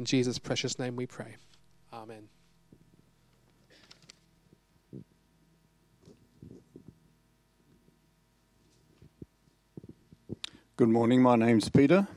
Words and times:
In 0.00 0.06
Jesus' 0.06 0.38
precious 0.38 0.78
name 0.78 0.96
we 0.96 1.04
pray. 1.04 1.36
Amen. 1.92 2.30
Good 10.78 10.88
morning, 10.88 11.20
my 11.20 11.36
name's 11.36 11.68
Peter. 11.68 12.08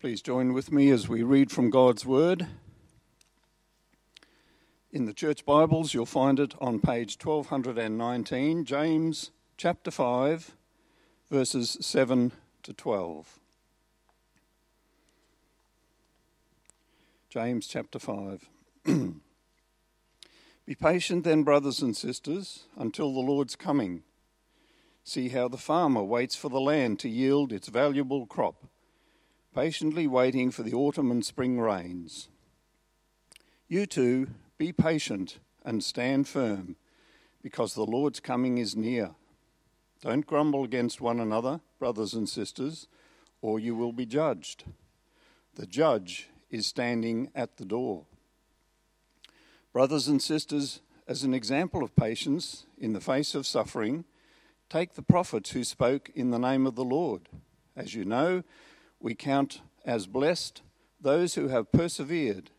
Please 0.00 0.20
join 0.20 0.52
with 0.52 0.72
me 0.72 0.90
as 0.90 1.08
we 1.08 1.22
read 1.22 1.52
from 1.52 1.70
God's 1.70 2.04
Word. 2.04 2.48
In 4.90 5.04
the 5.04 5.14
Church 5.14 5.44
Bibles, 5.46 5.94
you'll 5.94 6.06
find 6.06 6.40
it 6.40 6.56
on 6.60 6.80
page 6.80 7.16
1219, 7.22 8.64
James 8.64 9.30
chapter 9.56 9.92
5, 9.92 10.56
verses 11.30 11.78
7 11.80 12.32
to 12.64 12.72
12. 12.72 13.38
James 17.36 17.66
chapter 17.66 17.98
5. 17.98 18.48
Be 18.86 20.74
patient 20.74 21.22
then, 21.22 21.42
brothers 21.42 21.82
and 21.82 21.94
sisters, 21.94 22.64
until 22.78 23.12
the 23.12 23.20
Lord's 23.20 23.54
coming. 23.54 24.04
See 25.04 25.28
how 25.28 25.46
the 25.46 25.58
farmer 25.58 26.02
waits 26.02 26.34
for 26.34 26.48
the 26.48 26.62
land 26.62 26.98
to 27.00 27.10
yield 27.10 27.52
its 27.52 27.68
valuable 27.68 28.24
crop, 28.24 28.64
patiently 29.54 30.06
waiting 30.06 30.50
for 30.50 30.62
the 30.62 30.72
autumn 30.72 31.10
and 31.10 31.22
spring 31.22 31.60
rains. 31.60 32.30
You 33.68 33.84
too, 33.84 34.28
be 34.56 34.72
patient 34.72 35.38
and 35.62 35.84
stand 35.84 36.26
firm, 36.28 36.76
because 37.42 37.74
the 37.74 37.84
Lord's 37.84 38.18
coming 38.18 38.56
is 38.56 38.74
near. 38.74 39.10
Don't 40.00 40.26
grumble 40.26 40.64
against 40.64 41.02
one 41.02 41.20
another, 41.20 41.60
brothers 41.78 42.14
and 42.14 42.30
sisters, 42.30 42.88
or 43.42 43.60
you 43.60 43.74
will 43.74 43.92
be 43.92 44.06
judged. 44.06 44.64
The 45.56 45.66
judge 45.66 46.30
is 46.50 46.66
standing 46.66 47.30
at 47.34 47.56
the 47.56 47.64
door. 47.64 48.04
Brothers 49.72 50.08
and 50.08 50.22
sisters, 50.22 50.80
as 51.06 51.22
an 51.22 51.34
example 51.34 51.82
of 51.82 51.94
patience 51.96 52.66
in 52.78 52.92
the 52.92 53.00
face 53.00 53.34
of 53.34 53.46
suffering, 53.46 54.04
Take 54.68 54.94
the 54.94 55.02
prophets 55.02 55.50
who 55.50 55.62
spoke 55.62 56.10
in 56.14 56.30
the 56.30 56.38
name 56.38 56.66
of 56.66 56.74
the 56.74 56.84
Lord. 56.84 57.28
As 57.76 57.94
you 57.94 58.04
know, 58.04 58.42
we 58.98 59.14
count 59.14 59.60
as 59.84 60.06
blessed 60.06 60.62
those 61.00 61.34
who 61.34 61.48
have 61.48 61.70
persevered. 61.70 62.50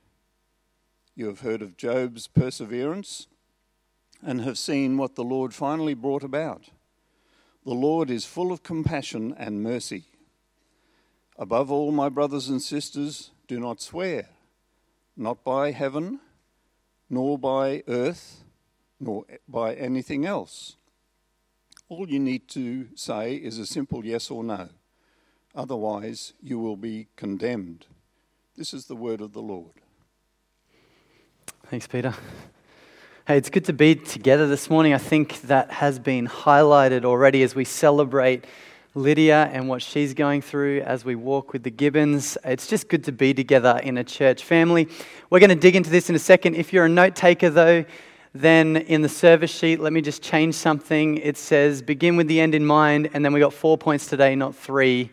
You 1.15 1.27
have 1.27 1.41
heard 1.41 1.61
of 1.61 1.75
Job's 1.75 2.27
perseverance 2.27 3.27
and 4.23 4.41
have 4.41 4.57
seen 4.57 4.97
what 4.97 5.15
the 5.15 5.23
Lord 5.23 5.53
finally 5.53 5.93
brought 5.93 6.23
about. 6.23 6.69
The 7.65 7.73
Lord 7.73 8.09
is 8.09 8.23
full 8.23 8.53
of 8.53 8.63
compassion 8.63 9.35
and 9.37 9.61
mercy. 9.61 10.05
Above 11.37 11.69
all, 11.69 11.91
my 11.91 12.07
brothers 12.07 12.47
and 12.47 12.61
sisters, 12.61 13.31
do 13.47 13.59
not 13.59 13.81
swear, 13.81 14.29
not 15.15 15.43
by 15.43 15.71
heaven, 15.71 16.19
nor 17.09 17.37
by 17.37 17.83
earth, 17.87 18.43
nor 18.99 19.25
by 19.47 19.73
anything 19.75 20.25
else 20.25 20.77
all 21.89 22.09
you 22.09 22.19
need 22.19 22.47
to 22.49 22.87
say 22.95 23.35
is 23.35 23.57
a 23.59 23.65
simple 23.65 24.05
yes 24.05 24.29
or 24.29 24.43
no. 24.43 24.69
Otherwise, 25.55 26.33
you 26.41 26.59
will 26.59 26.75
be 26.75 27.07
condemned. 27.15 27.85
This 28.57 28.73
is 28.73 28.85
the 28.85 28.95
word 28.95 29.21
of 29.21 29.33
the 29.33 29.41
Lord. 29.41 29.71
Thanks, 31.67 31.87
Peter. 31.87 32.13
Hey, 33.25 33.37
it's 33.37 33.49
good 33.49 33.65
to 33.65 33.73
be 33.73 33.95
together 33.95 34.47
this 34.47 34.69
morning. 34.69 34.93
I 34.93 34.97
think 34.97 35.41
that 35.41 35.71
has 35.71 35.99
been 35.99 36.27
highlighted 36.27 37.05
already 37.05 37.43
as 37.43 37.55
we 37.55 37.65
celebrate 37.65 38.45
Lydia 38.95 39.49
and 39.53 39.69
what 39.69 39.81
she's 39.81 40.13
going 40.13 40.41
through 40.41 40.81
as 40.81 41.05
we 41.05 41.15
walk 41.15 41.53
with 41.53 41.63
the 41.63 41.69
Gibbons. 41.69 42.37
It's 42.43 42.67
just 42.67 42.89
good 42.89 43.03
to 43.05 43.11
be 43.11 43.33
together 43.33 43.79
in 43.83 43.97
a 43.97 44.03
church 44.03 44.43
family. 44.43 44.87
We're 45.29 45.39
going 45.39 45.49
to 45.49 45.55
dig 45.55 45.75
into 45.75 45.89
this 45.89 46.09
in 46.09 46.15
a 46.15 46.19
second. 46.19 46.55
If 46.55 46.73
you're 46.73 46.85
a 46.85 46.89
note 46.89 47.15
taker, 47.15 47.49
though, 47.49 47.85
then 48.33 48.77
in 48.77 49.01
the 49.01 49.09
service 49.09 49.51
sheet, 49.51 49.79
let 49.79 49.93
me 49.93 50.01
just 50.01 50.21
change 50.21 50.55
something. 50.55 51.17
It 51.17 51.37
says 51.37 51.81
begin 51.81 52.15
with 52.15 52.27
the 52.27 52.39
end 52.39 52.55
in 52.55 52.65
mind, 52.65 53.09
and 53.13 53.23
then 53.23 53.33
we 53.33 53.39
got 53.39 53.53
four 53.53 53.77
points 53.77 54.07
today, 54.07 54.35
not 54.35 54.55
three. 54.55 55.09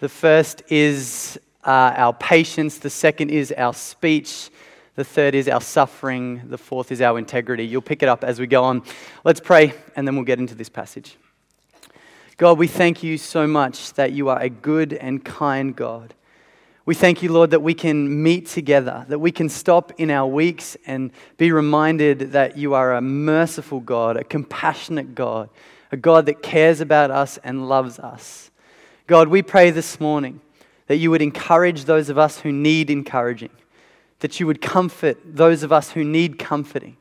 The 0.00 0.08
first 0.08 0.62
is 0.68 1.38
uh, 1.64 1.94
our 1.96 2.12
patience, 2.12 2.78
the 2.78 2.90
second 2.90 3.30
is 3.30 3.52
our 3.56 3.74
speech, 3.74 4.50
the 4.96 5.04
third 5.04 5.34
is 5.34 5.48
our 5.48 5.60
suffering, 5.60 6.42
the 6.48 6.58
fourth 6.58 6.92
is 6.92 7.00
our 7.00 7.18
integrity. 7.18 7.66
You'll 7.66 7.82
pick 7.82 8.02
it 8.02 8.08
up 8.08 8.22
as 8.22 8.38
we 8.38 8.46
go 8.46 8.64
on. 8.64 8.82
Let's 9.24 9.40
pray, 9.40 9.74
and 9.96 10.06
then 10.06 10.14
we'll 10.14 10.24
get 10.24 10.38
into 10.38 10.54
this 10.54 10.68
passage. 10.68 11.16
God, 12.36 12.58
we 12.58 12.66
thank 12.66 13.04
you 13.04 13.16
so 13.16 13.46
much 13.46 13.92
that 13.92 14.10
you 14.10 14.28
are 14.28 14.40
a 14.40 14.48
good 14.48 14.92
and 14.92 15.24
kind 15.24 15.76
God. 15.76 16.14
We 16.84 16.96
thank 16.96 17.22
you, 17.22 17.30
Lord, 17.30 17.52
that 17.52 17.62
we 17.62 17.74
can 17.74 18.24
meet 18.24 18.48
together, 18.48 19.06
that 19.08 19.20
we 19.20 19.30
can 19.30 19.48
stop 19.48 19.92
in 19.98 20.10
our 20.10 20.26
weeks 20.26 20.76
and 20.84 21.12
be 21.36 21.52
reminded 21.52 22.32
that 22.32 22.58
you 22.58 22.74
are 22.74 22.94
a 22.94 23.00
merciful 23.00 23.78
God, 23.78 24.16
a 24.16 24.24
compassionate 24.24 25.14
God, 25.14 25.48
a 25.92 25.96
God 25.96 26.26
that 26.26 26.42
cares 26.42 26.80
about 26.80 27.12
us 27.12 27.38
and 27.44 27.68
loves 27.68 28.00
us. 28.00 28.50
God, 29.06 29.28
we 29.28 29.40
pray 29.40 29.70
this 29.70 30.00
morning 30.00 30.40
that 30.88 30.96
you 30.96 31.12
would 31.12 31.22
encourage 31.22 31.84
those 31.84 32.10
of 32.10 32.18
us 32.18 32.40
who 32.40 32.50
need 32.50 32.90
encouraging, 32.90 33.50
that 34.18 34.40
you 34.40 34.48
would 34.48 34.60
comfort 34.60 35.18
those 35.24 35.62
of 35.62 35.72
us 35.72 35.92
who 35.92 36.02
need 36.02 36.40
comforting, 36.40 36.96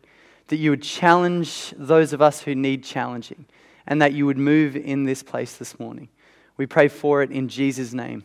that 0.50 0.58
you 0.58 0.70
would 0.70 0.84
challenge 0.84 1.74
those 1.76 2.14
of 2.14 2.22
us 2.22 2.42
who 2.44 2.54
need 2.54 2.84
challenging, 2.84 3.46
and 3.88 4.02
that 4.02 4.14
you 4.14 4.26
would 4.26 4.38
move 4.38 4.76
in 4.76 5.04
this 5.04 5.24
place 5.24 5.58
this 5.58 5.80
morning. 5.80 6.10
We 6.58 6.66
pray 6.66 6.88
for 6.88 7.24
it 7.24 7.32
in 7.32 7.48
Jesus' 7.48 7.94
name. 7.94 8.24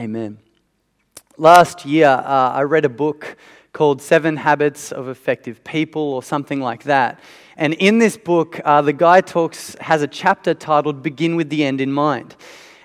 Amen. 0.00 0.38
Last 1.36 1.84
year, 1.84 2.08
uh, 2.08 2.52
I 2.52 2.62
read 2.62 2.84
a 2.84 2.90
book 2.90 3.36
called 3.72 4.00
Seven 4.00 4.36
Habits 4.36 4.90
of 4.90 5.08
Effective 5.08 5.62
People 5.62 6.00
or 6.00 6.22
something 6.22 6.60
like 6.60 6.84
that. 6.84 7.20
And 7.58 7.74
in 7.74 7.98
this 7.98 8.16
book, 8.16 8.58
uh, 8.64 8.80
the 8.80 8.94
guy 8.94 9.20
talks, 9.20 9.76
has 9.80 10.00
a 10.00 10.06
chapter 10.06 10.54
titled 10.54 11.02
Begin 11.02 11.36
with 11.36 11.50
the 11.50 11.62
End 11.62 11.80
in 11.80 11.92
Mind. 11.92 12.36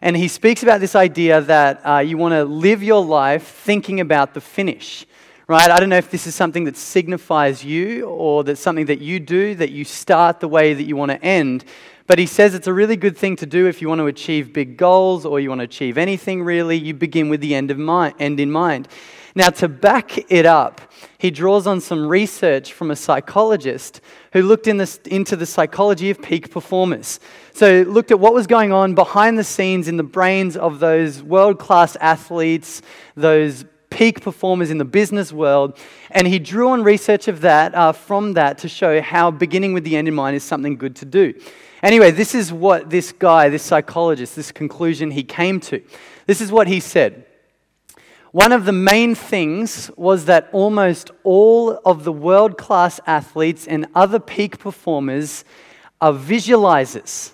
And 0.01 0.17
he 0.17 0.27
speaks 0.27 0.63
about 0.63 0.81
this 0.81 0.95
idea 0.95 1.41
that 1.41 1.85
uh, 1.85 1.99
you 1.99 2.17
want 2.17 2.33
to 2.33 2.43
live 2.43 2.81
your 2.81 3.05
life 3.05 3.47
thinking 3.47 3.99
about 3.99 4.33
the 4.33 4.41
finish, 4.41 5.05
right? 5.51 5.69
I 5.69 5.81
don't 5.81 5.89
know 5.89 5.97
if 5.97 6.09
this 6.09 6.27
is 6.27 6.33
something 6.33 6.63
that 6.63 6.77
signifies 6.77 7.61
you 7.61 8.05
or 8.05 8.45
that's 8.45 8.61
something 8.61 8.85
that 8.85 9.01
you 9.01 9.19
do, 9.19 9.53
that 9.55 9.69
you 9.69 9.83
start 9.83 10.39
the 10.39 10.47
way 10.47 10.73
that 10.73 10.83
you 10.83 10.95
want 10.95 11.11
to 11.11 11.21
end. 11.21 11.65
But 12.07 12.19
he 12.19 12.25
says 12.25 12.55
it's 12.55 12.67
a 12.67 12.73
really 12.73 12.95
good 12.95 13.17
thing 13.17 13.35
to 13.35 13.45
do 13.45 13.67
if 13.67 13.81
you 13.81 13.89
want 13.89 13.99
to 13.99 14.07
achieve 14.07 14.53
big 14.53 14.77
goals 14.77 15.25
or 15.25 15.41
you 15.41 15.49
want 15.49 15.59
to 15.59 15.65
achieve 15.65 15.97
anything 15.97 16.41
really. 16.41 16.77
You 16.77 16.93
begin 16.93 17.27
with 17.27 17.41
the 17.41 17.53
end, 17.53 17.69
of 17.69 17.77
mind, 17.77 18.15
end 18.17 18.39
in 18.39 18.49
mind. 18.49 18.87
Now, 19.35 19.49
to 19.49 19.67
back 19.67 20.31
it 20.31 20.45
up, 20.45 20.79
he 21.17 21.31
draws 21.31 21.67
on 21.67 21.81
some 21.81 22.07
research 22.07 22.71
from 22.71 22.89
a 22.89 22.95
psychologist 22.95 23.99
who 24.31 24.43
looked 24.43 24.67
in 24.67 24.77
this, 24.77 24.97
into 25.05 25.35
the 25.35 25.45
psychology 25.45 26.09
of 26.09 26.21
peak 26.21 26.49
performers. 26.49 27.19
So, 27.53 27.83
looked 27.87 28.11
at 28.11 28.19
what 28.21 28.33
was 28.33 28.47
going 28.47 28.71
on 28.71 28.95
behind 28.95 29.37
the 29.37 29.43
scenes 29.43 29.89
in 29.89 29.97
the 29.97 30.03
brains 30.03 30.55
of 30.55 30.79
those 30.79 31.21
world 31.21 31.59
class 31.59 31.97
athletes, 31.97 32.81
those 33.15 33.65
peak 33.91 34.21
performers 34.21 34.71
in 34.71 34.79
the 34.79 34.85
business 34.85 35.31
world, 35.31 35.77
and 36.09 36.25
he 36.25 36.39
drew 36.39 36.69
on 36.69 36.81
research 36.81 37.27
of 37.27 37.41
that 37.41 37.75
uh, 37.75 37.91
from 37.91 38.33
that 38.33 38.57
to 38.57 38.67
show 38.67 38.99
how 39.01 39.29
beginning 39.29 39.73
with 39.73 39.83
the 39.83 39.95
end 39.95 40.07
in 40.07 40.15
mind 40.15 40.35
is 40.35 40.43
something 40.43 40.75
good 40.75 40.95
to 40.95 41.05
do. 41.05 41.33
Anyway, 41.83 42.09
this 42.09 42.33
is 42.33 42.51
what 42.51 42.89
this 42.89 43.11
guy, 43.11 43.49
this 43.49 43.63
psychologist, 43.63 44.35
this 44.35 44.51
conclusion 44.51 45.11
he 45.11 45.23
came 45.23 45.59
to. 45.59 45.81
This 46.25 46.41
is 46.41 46.51
what 46.51 46.67
he 46.67 46.79
said. 46.79 47.25
One 48.31 48.53
of 48.53 48.65
the 48.65 48.71
main 48.71 49.13
things 49.13 49.91
was 49.97 50.25
that 50.25 50.47
almost 50.53 51.11
all 51.23 51.81
of 51.83 52.05
the 52.05 52.13
world 52.13 52.57
class 52.57 52.99
athletes 53.05 53.67
and 53.67 53.87
other 53.93 54.19
peak 54.19 54.57
performers 54.57 55.43
are 55.99 56.13
visualizers. 56.13 57.31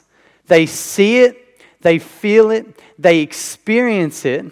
They 0.48 0.66
see 0.66 1.20
it, 1.20 1.62
they 1.82 2.00
feel 2.00 2.50
it, 2.50 2.82
they 2.98 3.20
experience 3.20 4.26
it, 4.26 4.52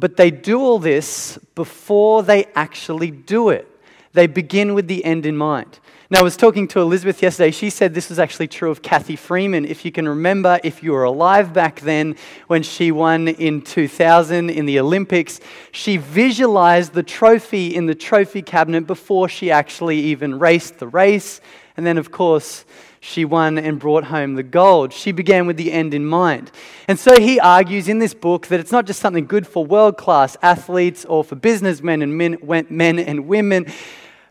but 0.00 0.16
they 0.16 0.30
do 0.30 0.60
all 0.60 0.78
this 0.78 1.38
before 1.54 2.22
they 2.22 2.46
actually 2.54 3.10
do 3.10 3.50
it. 3.50 3.68
They 4.12 4.26
begin 4.26 4.74
with 4.74 4.88
the 4.88 5.04
end 5.04 5.26
in 5.26 5.36
mind. 5.36 5.78
Now, 6.12 6.18
I 6.18 6.22
was 6.22 6.36
talking 6.36 6.66
to 6.68 6.80
Elizabeth 6.80 7.22
yesterday. 7.22 7.52
She 7.52 7.70
said 7.70 7.94
this 7.94 8.08
was 8.08 8.18
actually 8.18 8.48
true 8.48 8.72
of 8.72 8.82
Cathy 8.82 9.14
Freeman. 9.14 9.64
If 9.64 9.84
you 9.84 9.92
can 9.92 10.08
remember, 10.08 10.58
if 10.64 10.82
you 10.82 10.90
were 10.90 11.04
alive 11.04 11.52
back 11.52 11.80
then 11.80 12.16
when 12.48 12.64
she 12.64 12.90
won 12.90 13.28
in 13.28 13.62
2000 13.62 14.50
in 14.50 14.66
the 14.66 14.80
Olympics, 14.80 15.38
she 15.70 15.98
visualized 15.98 16.94
the 16.94 17.04
trophy 17.04 17.76
in 17.76 17.86
the 17.86 17.94
trophy 17.94 18.42
cabinet 18.42 18.88
before 18.88 19.28
she 19.28 19.52
actually 19.52 20.00
even 20.00 20.40
raced 20.40 20.80
the 20.80 20.88
race. 20.88 21.40
And 21.76 21.86
then, 21.86 21.96
of 21.96 22.10
course, 22.10 22.64
she 23.00 23.24
won 23.24 23.58
and 23.58 23.78
brought 23.78 24.04
home 24.04 24.34
the 24.34 24.42
gold. 24.42 24.92
She 24.92 25.10
began 25.10 25.46
with 25.46 25.56
the 25.56 25.72
end 25.72 25.94
in 25.94 26.04
mind. 26.04 26.52
And 26.86 26.98
so 26.98 27.18
he 27.18 27.40
argues 27.40 27.88
in 27.88 27.98
this 27.98 28.14
book 28.14 28.46
that 28.48 28.60
it's 28.60 28.72
not 28.72 28.86
just 28.86 29.00
something 29.00 29.26
good 29.26 29.46
for 29.46 29.64
world 29.64 29.96
class 29.96 30.36
athletes 30.42 31.04
or 31.06 31.24
for 31.24 31.34
businessmen 31.34 32.02
and 32.02 32.16
men, 32.16 32.38
men 32.68 32.98
and 32.98 33.26
women 33.26 33.66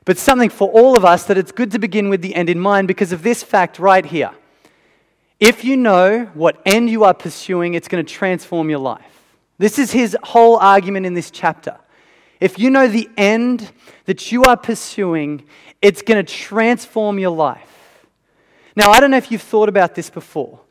but 0.09 0.17
something 0.17 0.49
for 0.49 0.67
all 0.69 0.97
of 0.97 1.05
us 1.05 1.25
that 1.25 1.37
it's 1.37 1.51
good 1.51 1.69
to 1.69 1.77
begin 1.77 2.09
with 2.09 2.23
the 2.23 2.33
end 2.33 2.49
in 2.49 2.59
mind 2.59 2.87
because 2.87 3.11
of 3.11 3.21
this 3.21 3.43
fact 3.43 3.77
right 3.77 4.03
here. 4.03 4.31
If 5.39 5.63
you 5.63 5.77
know 5.77 6.25
what 6.33 6.59
end 6.65 6.89
you 6.89 7.03
are 7.03 7.13
pursuing, 7.13 7.75
it's 7.75 7.87
going 7.87 8.03
to 8.03 8.11
transform 8.11 8.71
your 8.71 8.79
life. 8.79 9.05
This 9.59 9.77
is 9.77 9.91
his 9.91 10.17
whole 10.23 10.57
argument 10.57 11.05
in 11.05 11.13
this 11.13 11.29
chapter. 11.29 11.77
if 12.39 12.57
you 12.57 12.71
know 12.71 12.87
the 12.87 13.07
end 13.17 13.71
that 14.05 14.31
you 14.31 14.45
are 14.45 14.57
pursuing, 14.57 15.43
it's 15.79 16.01
going 16.01 16.25
to 16.25 16.33
transform 16.33 17.19
your 17.19 17.29
life. 17.29 17.78
Now, 18.79 18.91
I 18.91 19.01
don't 19.01 19.11
know 19.11 19.17
if 19.17 19.29
you've 19.29 19.41
thought 19.41 19.67
about 19.67 19.93
this 19.93 20.09
before, 20.09 20.61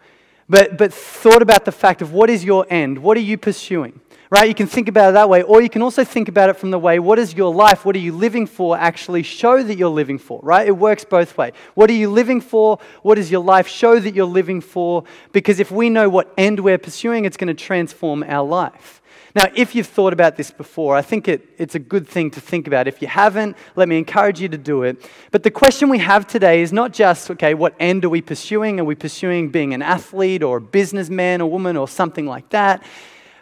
but, 0.48 0.78
but 0.78 0.94
thought 0.94 1.42
about 1.42 1.66
the 1.66 1.72
fact 1.72 2.00
of 2.00 2.10
what 2.10 2.30
is 2.30 2.42
your 2.42 2.66
end? 2.70 2.96
What 2.96 3.18
are 3.18 3.20
you 3.20 3.36
pursuing? 3.36 4.00
Right? 4.30 4.48
You 4.48 4.54
can 4.54 4.66
think 4.66 4.88
about 4.88 5.10
it 5.10 5.12
that 5.12 5.28
way, 5.28 5.42
or 5.42 5.60
you 5.60 5.68
can 5.68 5.82
also 5.82 6.04
think 6.04 6.26
about 6.26 6.48
it 6.48 6.56
from 6.56 6.70
the 6.70 6.78
way, 6.78 6.98
what 7.00 7.18
is 7.18 7.34
your 7.34 7.54
life? 7.54 7.84
What 7.84 7.94
are 7.96 7.98
you 7.98 8.12
living 8.12 8.46
for? 8.46 8.78
Actually, 8.78 9.24
show 9.24 9.62
that 9.62 9.76
you're 9.76 9.90
living 9.90 10.16
for, 10.16 10.40
right? 10.42 10.66
It 10.66 10.72
works 10.72 11.04
both 11.04 11.36
ways. 11.36 11.52
What 11.74 11.90
are 11.90 11.94
you 11.94 12.08
living 12.08 12.40
for? 12.40 12.78
What 13.02 13.16
does 13.16 13.30
your 13.30 13.44
life 13.44 13.68
show 13.68 14.00
that 14.00 14.14
you're 14.14 14.24
living 14.24 14.62
for? 14.62 15.04
Because 15.32 15.60
if 15.60 15.70
we 15.70 15.90
know 15.90 16.08
what 16.08 16.32
end 16.38 16.60
we're 16.60 16.78
pursuing, 16.78 17.26
it's 17.26 17.36
going 17.36 17.54
to 17.54 17.62
transform 17.62 18.24
our 18.26 18.46
life. 18.46 18.97
Now, 19.38 19.46
if 19.54 19.76
you've 19.76 19.86
thought 19.86 20.12
about 20.12 20.34
this 20.34 20.50
before, 20.50 20.96
I 20.96 21.02
think 21.02 21.28
it, 21.28 21.48
it's 21.58 21.76
a 21.76 21.78
good 21.78 22.08
thing 22.08 22.28
to 22.32 22.40
think 22.40 22.66
about. 22.66 22.88
If 22.88 23.00
you 23.00 23.06
haven't, 23.06 23.56
let 23.76 23.88
me 23.88 23.96
encourage 23.96 24.40
you 24.40 24.48
to 24.48 24.58
do 24.58 24.82
it. 24.82 25.08
But 25.30 25.44
the 25.44 25.50
question 25.52 25.88
we 25.88 26.00
have 26.00 26.26
today 26.26 26.60
is 26.60 26.72
not 26.72 26.92
just, 26.92 27.30
okay, 27.30 27.54
what 27.54 27.72
end 27.78 28.04
are 28.04 28.08
we 28.08 28.20
pursuing? 28.20 28.80
Are 28.80 28.84
we 28.84 28.96
pursuing 28.96 29.48
being 29.50 29.74
an 29.74 29.80
athlete 29.80 30.42
or 30.42 30.56
a 30.56 30.60
businessman 30.60 31.40
or 31.40 31.48
woman 31.48 31.76
or 31.76 31.86
something 31.86 32.26
like 32.26 32.48
that? 32.48 32.82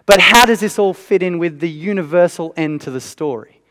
But 0.05 0.21
how 0.21 0.45
does 0.45 0.61
this 0.61 0.79
all 0.79 0.93
fit 0.93 1.23
in 1.23 1.39
with 1.39 1.61
the 1.61 1.71
universal 1.71 2.53
end 2.59 2.83
to 2.83 2.91
the 2.91 3.01
story? 3.01 3.63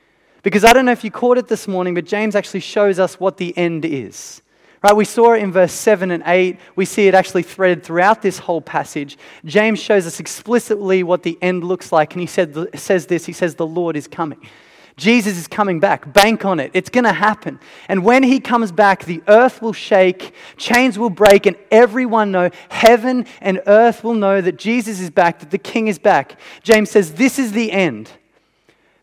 Because 0.42 0.64
I 0.64 0.74
don't 0.74 0.86
know 0.86 0.94
if 0.94 1.04
you 1.04 1.12
caught 1.12 1.38
it 1.38 1.48
this 1.48 1.68
morning, 1.68 1.94
but 1.94 2.06
James 2.06 2.36
actually 2.36 2.62
shows 2.62 2.98
us 2.98 3.20
what 3.20 3.38
the 3.38 3.56
end 3.56 3.86
is. 3.86 4.42
Right? 4.86 4.96
We 4.96 5.06
saw 5.06 5.34
it 5.34 5.42
in 5.42 5.52
verse 5.52 5.74
7 5.74 6.12
and 6.12 6.22
8. 6.28 6.60
We 6.76 6.86
see 6.86 7.08
it 7.08 7.16
actually 7.16 7.42
threaded 7.42 7.84
throughout 7.84 8.22
this 8.22 8.38
whole 8.38 8.62
passage. 8.62 9.18
James 9.44 9.80
shows 9.80 10.06
us 10.06 10.20
explicitly 10.20 11.02
what 11.02 11.24
the 11.24 11.40
end 11.42 11.64
looks 11.64 11.92
like, 11.92 12.14
and 12.14 12.22
he 12.22 12.28
said, 12.28 12.70
says 12.80 13.08
this 13.08 13.26
He 13.26 13.34
says, 13.34 13.56
The 13.56 13.66
Lord 13.66 13.96
is 13.96 14.08
coming. 14.08 14.48
Jesus 14.96 15.40
is 15.40 15.48
coming 15.48 15.80
back. 15.80 16.14
Bank 16.14 16.46
on 16.46 16.60
it. 16.60 16.70
It's 16.76 16.92
going 16.92 17.06
to 17.06 17.14
happen. 17.14 17.60
And 17.90 18.06
when 18.06 18.22
he 18.22 18.40
comes 18.40 18.72
back, 18.72 19.06
the 19.06 19.24
earth 19.28 19.60
will 19.60 19.74
shake, 19.74 20.36
chains 20.56 21.00
will 21.00 21.10
break, 21.10 21.48
and 21.48 21.56
everyone 21.72 22.32
know, 22.32 22.52
heaven 22.70 23.26
and 23.42 23.64
earth 23.66 24.04
will 24.04 24.14
know 24.14 24.40
that 24.40 24.58
Jesus 24.58 25.00
is 25.00 25.10
back, 25.10 25.40
that 25.40 25.50
the 25.50 25.58
king 25.58 25.88
is 25.88 25.98
back. 25.98 26.40
James 26.62 26.92
says, 26.92 27.14
This 27.14 27.40
is 27.40 27.54
the 27.54 27.72
end. 27.72 28.12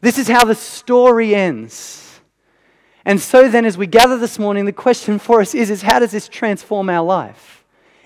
This 0.00 0.16
is 0.16 0.28
how 0.28 0.44
the 0.44 0.54
story 0.54 1.34
ends. 1.34 2.01
And 3.04 3.20
so 3.20 3.48
then, 3.48 3.64
as 3.64 3.76
we 3.76 3.86
gather 3.86 4.16
this 4.16 4.38
morning, 4.38 4.64
the 4.64 4.72
question 4.72 5.18
for 5.18 5.40
us 5.40 5.54
is, 5.54 5.70
is 5.70 5.82
how 5.82 5.98
does 5.98 6.12
this 6.12 6.28
transform 6.28 6.88
our 6.88 7.04
life? 7.04 7.64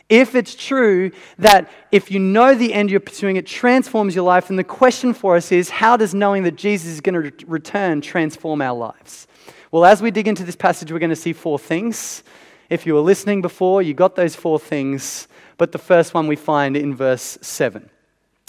If 0.09 0.35
it's 0.35 0.55
true 0.55 1.11
that 1.39 1.69
if 1.91 2.11
you 2.11 2.21
know 2.21 2.55
the 2.55 2.73
end 2.73 2.91
you're 2.91 3.01
pursuing, 3.01 3.37
it 3.37 3.47
transforms 3.47 4.15
your 4.15 4.25
life, 4.25 4.49
then 4.49 4.57
the 4.57 4.65
question 4.65 5.13
for 5.13 5.37
us 5.37 5.51
is 5.51 5.69
how 5.69 5.97
does 5.97 6.15
knowing 6.15 6.45
that 6.45 6.57
Jesus 6.57 6.93
is 6.93 7.01
going 7.01 7.31
to 7.31 7.47
return 7.47 8.01
transform 8.01 8.63
our 8.63 8.77
lives? 8.77 9.27
Well, 9.73 9.85
as 9.85 10.01
we 10.01 10.13
dig 10.13 10.29
into 10.29 10.45
this 10.45 10.57
passage, 10.57 10.93
we're 10.93 11.01
going 11.01 11.11
to 11.11 11.17
see 11.17 11.33
four 11.33 11.59
things. 11.59 12.23
If 12.71 12.87
you 12.87 12.95
were 12.95 13.01
listening 13.01 13.43
before, 13.43 13.83
you 13.83 13.95
got 13.95 14.15
those 14.15 14.37
four 14.37 14.61
things, 14.61 15.27
but 15.59 15.73
the 15.73 15.79
first 15.79 16.15
one 16.15 16.29
we 16.29 16.37
find 16.37 16.77
in 16.77 16.95
verse 16.95 17.37
7 17.43 17.91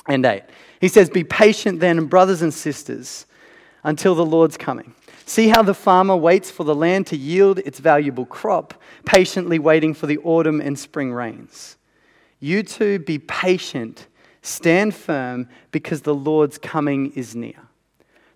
and 0.07 0.25
8. 0.25 0.43
He 0.79 0.87
says, 0.87 1.09
Be 1.09 1.23
patient 1.23 1.79
then, 1.79 2.05
brothers 2.05 2.43
and 2.43 2.53
sisters, 2.53 3.25
until 3.83 4.13
the 4.13 4.25
Lord's 4.25 4.57
coming. 4.57 4.93
See 5.27 5.49
how 5.49 5.61
the 5.61 5.73
farmer 5.73 6.15
waits 6.15 6.49
for 6.49 6.63
the 6.63 6.73
land 6.73 7.07
to 7.07 7.17
yield 7.17 7.59
its 7.59 7.79
valuable 7.79 8.25
crop, 8.25 8.73
patiently 9.05 9.59
waiting 9.59 9.93
for 9.93 10.07
the 10.07 10.19
autumn 10.19 10.61
and 10.61 10.79
spring 10.79 11.11
rains. 11.11 11.75
You 12.39 12.63
too 12.63 12.99
be 12.99 13.19
patient, 13.19 14.07
stand 14.41 14.95
firm, 14.95 15.49
because 15.71 16.03
the 16.03 16.15
Lord's 16.15 16.57
coming 16.57 17.11
is 17.11 17.35
near. 17.35 17.67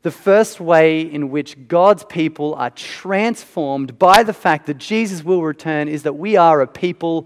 The 0.01 0.11
first 0.11 0.59
way 0.59 0.99
in 0.99 1.29
which 1.29 1.69
God's 1.69 2.03
people 2.03 2.55
are 2.55 2.71
transformed 2.71 3.97
by 3.97 4.23
the 4.23 4.33
fact 4.33 4.65
that 4.65 4.77
Jesus 4.77 5.23
will 5.23 5.43
return 5.43 5.87
is 5.87 6.03
that 6.03 6.17
we 6.17 6.35
are 6.35 6.59
a 6.59 6.67
people 6.67 7.25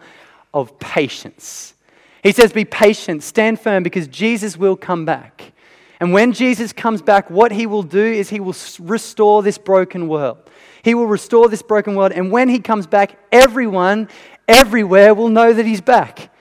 of 0.54 0.78
patience. 0.78 1.74
He 2.22 2.34
says, 2.34 2.54
Be 2.54 2.66
patient, 2.66 3.24
stand 3.24 3.60
firm, 3.60 3.82
because 3.82 4.08
Jesus 4.08 4.58
will 4.58 4.76
come 4.76 5.06
back. 5.06 5.54
And 6.00 6.12
when 6.12 6.34
Jesus 6.34 6.74
comes 6.74 7.02
back, 7.02 7.30
what 7.30 7.52
he 7.52 7.66
will 7.66 7.84
do 7.84 8.04
is 8.04 8.30
he 8.30 8.40
will 8.40 8.56
restore 8.80 9.42
this 9.44 9.58
broken 9.58 10.08
world. 10.08 10.38
He 10.84 10.94
will 10.94 11.08
restore 11.08 11.48
this 11.48 11.62
broken 11.62 11.96
world. 11.96 12.12
And 12.12 12.32
when 12.32 12.50
he 12.50 12.60
comes 12.60 12.86
back, 12.86 13.18
everyone, 13.32 14.10
everywhere 14.48 15.14
will 15.14 15.30
know 15.30 15.54
that 15.54 15.66
he's 15.66 15.82
back. 15.82 16.32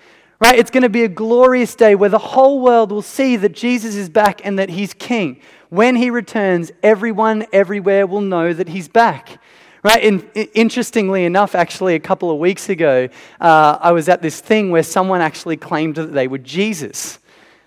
Right? 0.41 0.59
It's 0.59 0.71
going 0.71 0.83
to 0.83 0.89
be 0.89 1.05
a 1.05 1.09
glorious 1.09 1.75
day 1.75 1.95
where 1.95 2.11
the 2.11 2.19
whole 2.19 2.61
world 2.61 2.91
will 2.91 3.03
see 3.03 3.37
that 3.37 3.53
Jesus 3.53 3.95
is 3.95 4.09
back 4.09 4.45
and 4.45 4.59
that 4.59 4.69
he's 4.69 4.93
king. 4.93 5.41
When 5.71 5.97
he 5.97 6.11
returns, 6.11 6.73
everyone 6.83 7.47
everywhere 7.53 8.07
will 8.07 8.21
know 8.21 8.53
that 8.53 8.69
he's 8.69 8.89
back. 8.89 9.41
Right? 9.85 10.03
In, 10.03 10.21
interestingly 10.55 11.25
enough, 11.25 11.55
actually, 11.55 11.95
a 11.95 12.01
couple 12.01 12.31
of 12.31 12.39
weeks 12.39 12.69
ago, 12.69 13.09
uh, 13.41 13.79
I 13.81 13.93
was 13.93 14.09
at 14.09 14.21
this 14.21 14.41
thing 14.41 14.71
where 14.71 14.83
someone 14.83 15.21
actually 15.21 15.57
claimed 15.57 15.95
that 15.95 16.13
they 16.13 16.27
were 16.27 16.39
Jesus. 16.39 17.19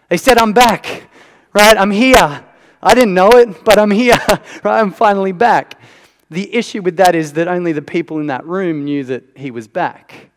They 0.09 0.17
said, 0.17 0.37
I'm 0.37 0.53
back 0.53 1.09
right? 1.57 1.75
I'm 1.75 1.91
here. 1.91 2.45
I 2.83 2.93
didn't 2.93 3.15
know 3.15 3.31
it, 3.31 3.65
but 3.65 3.79
I'm 3.79 3.89
here, 3.89 4.19
right? 4.63 4.79
I'm 4.79 4.91
finally 4.91 5.31
back. 5.31 5.81
The 6.29 6.53
issue 6.53 6.81
with 6.81 6.97
that 6.97 7.15
is 7.15 7.33
that 7.33 7.47
only 7.47 7.71
the 7.71 7.81
people 7.81 8.19
in 8.19 8.27
that 8.27 8.45
room 8.45 8.85
knew 8.85 9.03
that 9.05 9.23
he 9.35 9.49
was 9.49 9.67
back. 9.67 10.29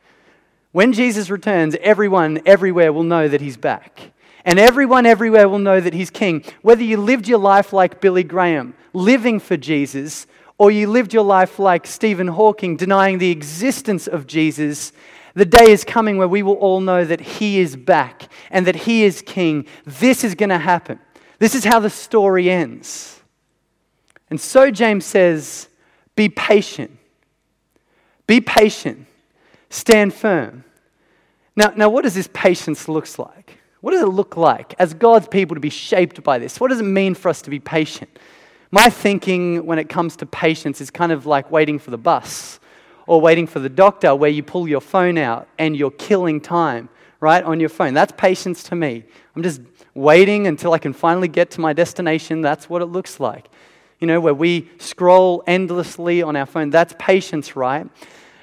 When 0.72 0.92
Jesus 0.92 1.28
returns, 1.28 1.76
everyone 1.82 2.40
everywhere 2.46 2.92
will 2.92 3.02
know 3.02 3.28
that 3.28 3.40
he's 3.40 3.56
back. 3.56 4.12
And 4.44 4.58
everyone 4.58 5.04
everywhere 5.04 5.48
will 5.48 5.58
know 5.58 5.80
that 5.80 5.92
he's 5.92 6.08
king. 6.08 6.42
Whether 6.62 6.84
you 6.84 6.96
lived 6.96 7.28
your 7.28 7.38
life 7.38 7.74
like 7.74 8.00
Billy 8.00 8.22
Graham, 8.22 8.74
living 8.94 9.40
for 9.40 9.58
Jesus, 9.58 10.26
or 10.56 10.70
you 10.70 10.86
lived 10.86 11.12
your 11.12 11.24
life 11.24 11.58
like 11.58 11.86
Stephen 11.86 12.28
Hawking, 12.28 12.76
denying 12.76 13.18
the 13.18 13.30
existence 13.30 14.06
of 14.06 14.26
Jesus, 14.26 14.92
the 15.34 15.44
day 15.44 15.70
is 15.70 15.84
coming 15.84 16.16
where 16.16 16.28
we 16.28 16.42
will 16.42 16.54
all 16.54 16.80
know 16.80 17.04
that 17.04 17.20
he 17.20 17.60
is 17.60 17.76
back 17.76 18.28
and 18.50 18.66
that 18.66 18.76
he 18.76 19.04
is 19.04 19.22
king. 19.22 19.66
This 19.84 20.24
is 20.24 20.34
going 20.34 20.48
to 20.48 20.58
happen. 20.58 20.98
This 21.40 21.54
is 21.56 21.64
how 21.64 21.80
the 21.80 21.90
story 21.90 22.48
ends. 22.48 23.20
And 24.28 24.40
so 24.40 24.70
James 24.70 25.04
says, 25.04 25.68
Be 26.14 26.28
patient. 26.28 26.96
Be 28.28 28.40
patient. 28.40 29.06
Stand 29.70 30.14
firm. 30.14 30.62
Now, 31.56 31.72
now, 31.74 31.88
what 31.88 32.02
does 32.02 32.14
this 32.14 32.28
patience 32.32 32.88
look 32.88 33.18
like? 33.18 33.58
What 33.80 33.92
does 33.92 34.02
it 34.02 34.08
look 34.08 34.36
like 34.36 34.74
as 34.78 34.94
God's 34.94 35.26
people 35.26 35.54
to 35.56 35.60
be 35.60 35.70
shaped 35.70 36.22
by 36.22 36.38
this? 36.38 36.60
What 36.60 36.68
does 36.68 36.80
it 36.80 36.84
mean 36.84 37.14
for 37.14 37.28
us 37.28 37.42
to 37.42 37.50
be 37.50 37.58
patient? 37.58 38.18
My 38.70 38.88
thinking 38.88 39.64
when 39.66 39.78
it 39.78 39.88
comes 39.88 40.16
to 40.16 40.26
patience 40.26 40.80
is 40.80 40.90
kind 40.90 41.10
of 41.10 41.26
like 41.26 41.50
waiting 41.50 41.78
for 41.78 41.90
the 41.90 41.98
bus 41.98 42.60
or 43.06 43.20
waiting 43.20 43.46
for 43.46 43.58
the 43.58 43.68
doctor 43.68 44.14
where 44.14 44.30
you 44.30 44.42
pull 44.42 44.68
your 44.68 44.80
phone 44.80 45.18
out 45.18 45.48
and 45.58 45.76
you're 45.76 45.90
killing 45.90 46.40
time, 46.40 46.88
right, 47.18 47.42
on 47.42 47.58
your 47.58 47.70
phone. 47.70 47.94
That's 47.94 48.12
patience 48.16 48.62
to 48.64 48.76
me. 48.76 49.04
I'm 49.34 49.42
just 49.42 49.60
waiting 49.94 50.46
until 50.46 50.72
I 50.72 50.78
can 50.78 50.92
finally 50.92 51.28
get 51.28 51.50
to 51.52 51.60
my 51.60 51.72
destination. 51.72 52.40
That's 52.40 52.68
what 52.68 52.82
it 52.82 52.86
looks 52.86 53.20
like. 53.20 53.48
You 53.98 54.06
know, 54.06 54.20
where 54.20 54.34
we 54.34 54.70
scroll 54.78 55.42
endlessly 55.46 56.22
on 56.22 56.36
our 56.36 56.46
phone. 56.46 56.70
That's 56.70 56.94
patience, 56.98 57.54
right? 57.54 57.86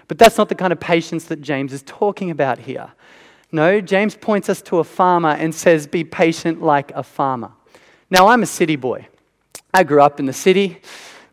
But 0.08 0.18
that's 0.18 0.38
not 0.38 0.50
the 0.50 0.56
kind 0.56 0.72
of 0.72 0.80
patience 0.80 1.25
that 1.25 1.42
James 1.42 1.74
is 1.74 1.84
talking 1.84 2.32
about 2.32 2.60
here. 2.60 2.92
No, 3.51 3.82
James 3.82 4.16
points 4.16 4.50
us 4.50 4.62
to 4.63 4.80
a 4.80 4.84
farmer 4.84 5.30
and 5.30 5.56
says, 5.56 5.88
Be 5.88 6.04
patient 6.04 6.62
like 6.62 6.92
a 6.92 7.04
farmer. 7.04 7.51
Now, 8.10 8.27
I'm 8.27 8.44
a 8.44 8.48
city 8.48 8.75
boy. 8.75 9.08
I 9.74 9.84
grew 9.84 10.01
up 10.01 10.20
in 10.20 10.25
the 10.25 10.34
city, 10.34 10.82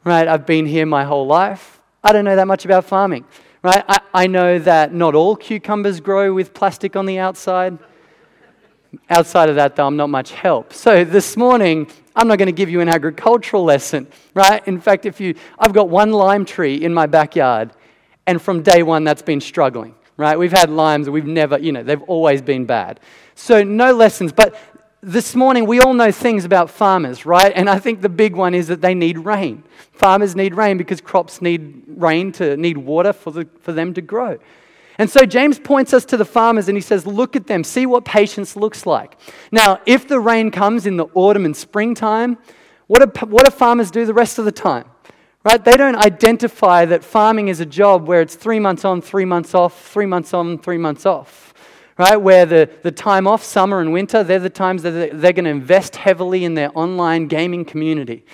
right? 0.04 0.26
I've 0.26 0.46
been 0.46 0.66
here 0.66 0.86
my 0.86 1.04
whole 1.04 1.26
life. 1.26 1.80
I 2.02 2.12
don't 2.12 2.24
know 2.24 2.36
that 2.36 2.46
much 2.46 2.64
about 2.64 2.84
farming, 2.84 3.24
right? 3.62 3.84
I, 3.88 4.00
I 4.12 4.26
know 4.26 4.58
that 4.58 4.92
not 4.92 5.14
all 5.14 5.36
cucumbers 5.36 6.00
grow 6.00 6.32
with 6.34 6.52
plastic 6.52 6.96
on 6.96 7.06
the 7.06 7.18
outside. 7.18 7.78
Outside 9.10 9.48
of 9.48 9.56
that, 9.56 9.76
though, 9.76 9.86
I'm 9.86 9.96
not 9.96 10.10
much 10.10 10.32
help. 10.32 10.72
So 10.72 11.04
this 11.04 11.36
morning, 11.36 11.90
I'm 12.16 12.28
not 12.28 12.38
going 12.38 12.46
to 12.46 12.52
give 12.52 12.70
you 12.70 12.80
an 12.80 12.88
agricultural 12.88 13.64
lesson, 13.64 14.06
right? 14.34 14.66
In 14.66 14.80
fact, 14.80 15.06
if 15.06 15.20
you, 15.20 15.34
I've 15.58 15.72
got 15.72 15.88
one 15.88 16.12
lime 16.12 16.44
tree 16.44 16.76
in 16.76 16.94
my 16.94 17.06
backyard, 17.06 17.72
and 18.26 18.40
from 18.40 18.62
day 18.62 18.82
one, 18.82 19.04
that's 19.04 19.22
been 19.22 19.40
struggling, 19.40 19.94
right? 20.16 20.38
We've 20.38 20.52
had 20.52 20.70
limes, 20.70 21.10
we've 21.10 21.26
never, 21.26 21.58
you 21.58 21.72
know, 21.72 21.82
they've 21.82 22.02
always 22.02 22.40
been 22.42 22.64
bad. 22.64 23.00
So 23.34 23.62
no 23.62 23.92
lessons, 23.92 24.32
but 24.32 24.56
this 25.02 25.34
morning 25.34 25.66
we 25.66 25.80
all 25.80 25.92
know 25.92 26.10
things 26.10 26.44
about 26.44 26.70
farmers, 26.70 27.26
right? 27.26 27.52
And 27.54 27.68
I 27.68 27.78
think 27.78 28.00
the 28.00 28.08
big 28.08 28.34
one 28.34 28.54
is 28.54 28.68
that 28.68 28.80
they 28.80 28.94
need 28.94 29.18
rain. 29.18 29.62
Farmers 29.92 30.34
need 30.34 30.54
rain 30.54 30.78
because 30.78 31.00
crops 31.00 31.42
need 31.42 31.82
rain 31.86 32.32
to 32.32 32.56
need 32.56 32.78
water 32.78 33.12
for, 33.12 33.30
the, 33.30 33.46
for 33.60 33.72
them 33.72 33.92
to 33.94 34.00
grow. 34.00 34.38
And 34.98 35.10
so 35.10 35.26
James 35.26 35.58
points 35.58 35.92
us 35.92 36.04
to 36.06 36.16
the 36.16 36.24
farmers 36.24 36.68
and 36.68 36.76
he 36.76 36.80
says, 36.80 37.06
Look 37.06 37.36
at 37.36 37.46
them, 37.46 37.64
see 37.64 37.86
what 37.86 38.04
patience 38.04 38.56
looks 38.56 38.86
like. 38.86 39.18
Now, 39.50 39.80
if 39.86 40.06
the 40.06 40.20
rain 40.20 40.50
comes 40.50 40.86
in 40.86 40.96
the 40.96 41.06
autumn 41.14 41.44
and 41.44 41.56
springtime, 41.56 42.38
what 42.86 43.00
do, 43.00 43.26
what 43.26 43.44
do 43.44 43.50
farmers 43.50 43.90
do 43.90 44.06
the 44.06 44.14
rest 44.14 44.38
of 44.38 44.44
the 44.44 44.52
time? 44.52 44.84
Right? 45.44 45.62
They 45.62 45.76
don't 45.76 45.96
identify 45.96 46.84
that 46.86 47.04
farming 47.04 47.48
is 47.48 47.60
a 47.60 47.66
job 47.66 48.08
where 48.08 48.22
it's 48.22 48.34
three 48.34 48.60
months 48.60 48.84
on, 48.84 49.02
three 49.02 49.24
months 49.24 49.54
off, 49.54 49.88
three 49.88 50.06
months 50.06 50.32
on, 50.32 50.58
three 50.58 50.78
months 50.78 51.04
off. 51.04 51.52
Right? 51.98 52.16
Where 52.16 52.46
the, 52.46 52.70
the 52.82 52.90
time 52.90 53.26
off, 53.26 53.42
summer 53.42 53.80
and 53.80 53.92
winter, 53.92 54.24
they're 54.24 54.38
the 54.38 54.50
times 54.50 54.82
that 54.82 54.90
they're 55.20 55.32
going 55.32 55.44
to 55.44 55.50
invest 55.50 55.96
heavily 55.96 56.44
in 56.44 56.54
their 56.54 56.70
online 56.76 57.26
gaming 57.26 57.64
community 57.64 58.24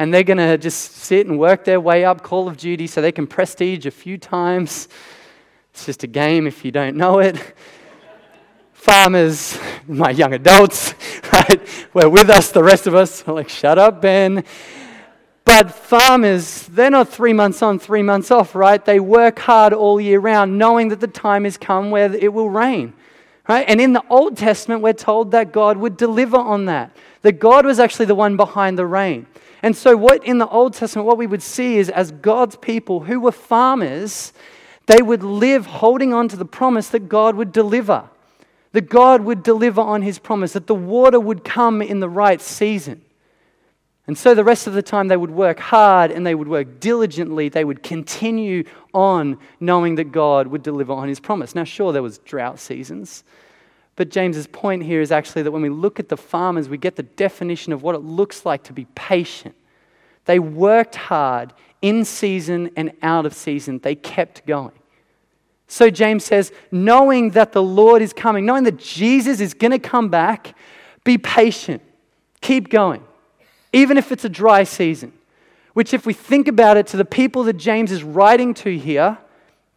and 0.00 0.14
they're 0.14 0.24
going 0.24 0.38
to 0.38 0.56
just 0.56 0.96
sit 0.96 1.26
and 1.26 1.38
work 1.38 1.64
their 1.64 1.78
way 1.78 2.06
up 2.06 2.22
Call 2.22 2.48
of 2.48 2.56
Duty 2.56 2.86
so 2.86 3.02
they 3.02 3.12
can 3.12 3.26
prestige 3.26 3.84
a 3.84 3.90
few 3.90 4.16
times. 4.16 4.88
It's 5.80 5.86
just 5.86 6.04
a 6.04 6.08
game 6.08 6.46
if 6.46 6.62
you 6.62 6.70
don't 6.70 6.94
know 6.94 7.20
it. 7.20 7.42
Farmers, 8.74 9.58
my 9.88 10.10
young 10.10 10.34
adults, 10.34 10.92
right, 11.32 11.58
were 11.94 12.10
with 12.10 12.28
us, 12.28 12.52
the 12.52 12.62
rest 12.62 12.86
of 12.86 12.94
us 12.94 13.26
are 13.26 13.32
like, 13.32 13.48
shut 13.48 13.78
up, 13.78 14.02
Ben. 14.02 14.44
But 15.46 15.70
farmers, 15.70 16.66
they're 16.66 16.90
not 16.90 17.08
three 17.08 17.32
months 17.32 17.62
on, 17.62 17.78
three 17.78 18.02
months 18.02 18.30
off, 18.30 18.54
right? 18.54 18.84
They 18.84 19.00
work 19.00 19.38
hard 19.38 19.72
all 19.72 19.98
year 19.98 20.20
round, 20.20 20.58
knowing 20.58 20.90
that 20.90 21.00
the 21.00 21.06
time 21.06 21.44
has 21.44 21.56
come 21.56 21.90
where 21.90 22.14
it 22.14 22.34
will 22.34 22.50
rain. 22.50 22.92
Right? 23.48 23.64
And 23.66 23.80
in 23.80 23.94
the 23.94 24.04
Old 24.10 24.36
Testament, 24.36 24.82
we're 24.82 24.92
told 24.92 25.30
that 25.30 25.50
God 25.50 25.78
would 25.78 25.96
deliver 25.96 26.36
on 26.36 26.66
that, 26.66 26.94
that 27.22 27.40
God 27.40 27.64
was 27.64 27.80
actually 27.80 28.04
the 28.04 28.14
one 28.14 28.36
behind 28.36 28.76
the 28.76 28.84
rain. 28.84 29.26
And 29.62 29.74
so, 29.74 29.96
what 29.96 30.26
in 30.26 30.36
the 30.36 30.48
Old 30.48 30.74
Testament, 30.74 31.06
what 31.06 31.16
we 31.16 31.26
would 31.26 31.42
see 31.42 31.78
is 31.78 31.88
as 31.88 32.10
God's 32.10 32.56
people 32.56 33.00
who 33.00 33.18
were 33.18 33.32
farmers, 33.32 34.34
they 34.86 35.02
would 35.02 35.22
live 35.22 35.66
holding 35.66 36.12
on 36.12 36.28
to 36.28 36.36
the 36.36 36.44
promise 36.44 36.88
that 36.88 37.08
God 37.08 37.36
would 37.36 37.52
deliver, 37.52 38.08
that 38.72 38.88
God 38.88 39.22
would 39.22 39.42
deliver 39.42 39.80
on 39.80 40.02
his 40.02 40.18
promise, 40.18 40.52
that 40.52 40.66
the 40.66 40.74
water 40.74 41.20
would 41.20 41.44
come 41.44 41.80
in 41.80 42.00
the 42.00 42.08
right 42.08 42.40
season. 42.40 43.02
And 44.06 44.18
so 44.18 44.34
the 44.34 44.42
rest 44.42 44.66
of 44.66 44.72
the 44.72 44.82
time 44.82 45.06
they 45.06 45.16
would 45.16 45.30
work 45.30 45.60
hard 45.60 46.10
and 46.10 46.26
they 46.26 46.34
would 46.34 46.48
work 46.48 46.80
diligently. 46.80 47.48
They 47.48 47.64
would 47.64 47.84
continue 47.84 48.64
on 48.92 49.38
knowing 49.60 49.94
that 49.94 50.10
God 50.10 50.48
would 50.48 50.64
deliver 50.64 50.92
on 50.92 51.08
his 51.08 51.20
promise. 51.20 51.54
Now, 51.54 51.62
sure, 51.62 51.92
there 51.92 52.02
was 52.02 52.18
drought 52.18 52.58
seasons. 52.58 53.22
But 53.94 54.08
James's 54.08 54.48
point 54.48 54.82
here 54.82 55.00
is 55.00 55.12
actually 55.12 55.42
that 55.42 55.52
when 55.52 55.62
we 55.62 55.68
look 55.68 56.00
at 56.00 56.08
the 56.08 56.16
farmers, 56.16 56.68
we 56.68 56.78
get 56.78 56.96
the 56.96 57.04
definition 57.04 57.72
of 57.72 57.82
what 57.84 57.94
it 57.94 57.98
looks 57.98 58.44
like 58.44 58.64
to 58.64 58.72
be 58.72 58.86
patient. 58.96 59.54
They 60.24 60.38
worked 60.38 60.96
hard 60.96 61.52
in 61.82 62.04
season 62.04 62.70
and 62.76 62.92
out 63.02 63.26
of 63.26 63.34
season, 63.34 63.78
they 63.78 63.94
kept 63.94 64.46
going. 64.46 64.72
So 65.66 65.88
James 65.88 66.24
says, 66.24 66.52
knowing 66.70 67.30
that 67.30 67.52
the 67.52 67.62
Lord 67.62 68.02
is 68.02 68.12
coming, 68.12 68.44
knowing 68.44 68.64
that 68.64 68.78
Jesus 68.78 69.40
is 69.40 69.54
going 69.54 69.70
to 69.70 69.78
come 69.78 70.08
back, 70.08 70.56
be 71.04 71.16
patient. 71.16 71.82
Keep 72.40 72.70
going, 72.70 73.04
even 73.72 73.96
if 73.96 74.10
it's 74.10 74.24
a 74.24 74.28
dry 74.28 74.64
season. 74.64 75.12
Which, 75.72 75.94
if 75.94 76.04
we 76.04 76.12
think 76.12 76.48
about 76.48 76.76
it, 76.76 76.88
to 76.88 76.96
the 76.96 77.04
people 77.04 77.44
that 77.44 77.56
James 77.56 77.92
is 77.92 78.02
writing 78.02 78.54
to 78.54 78.76
here, 78.76 79.18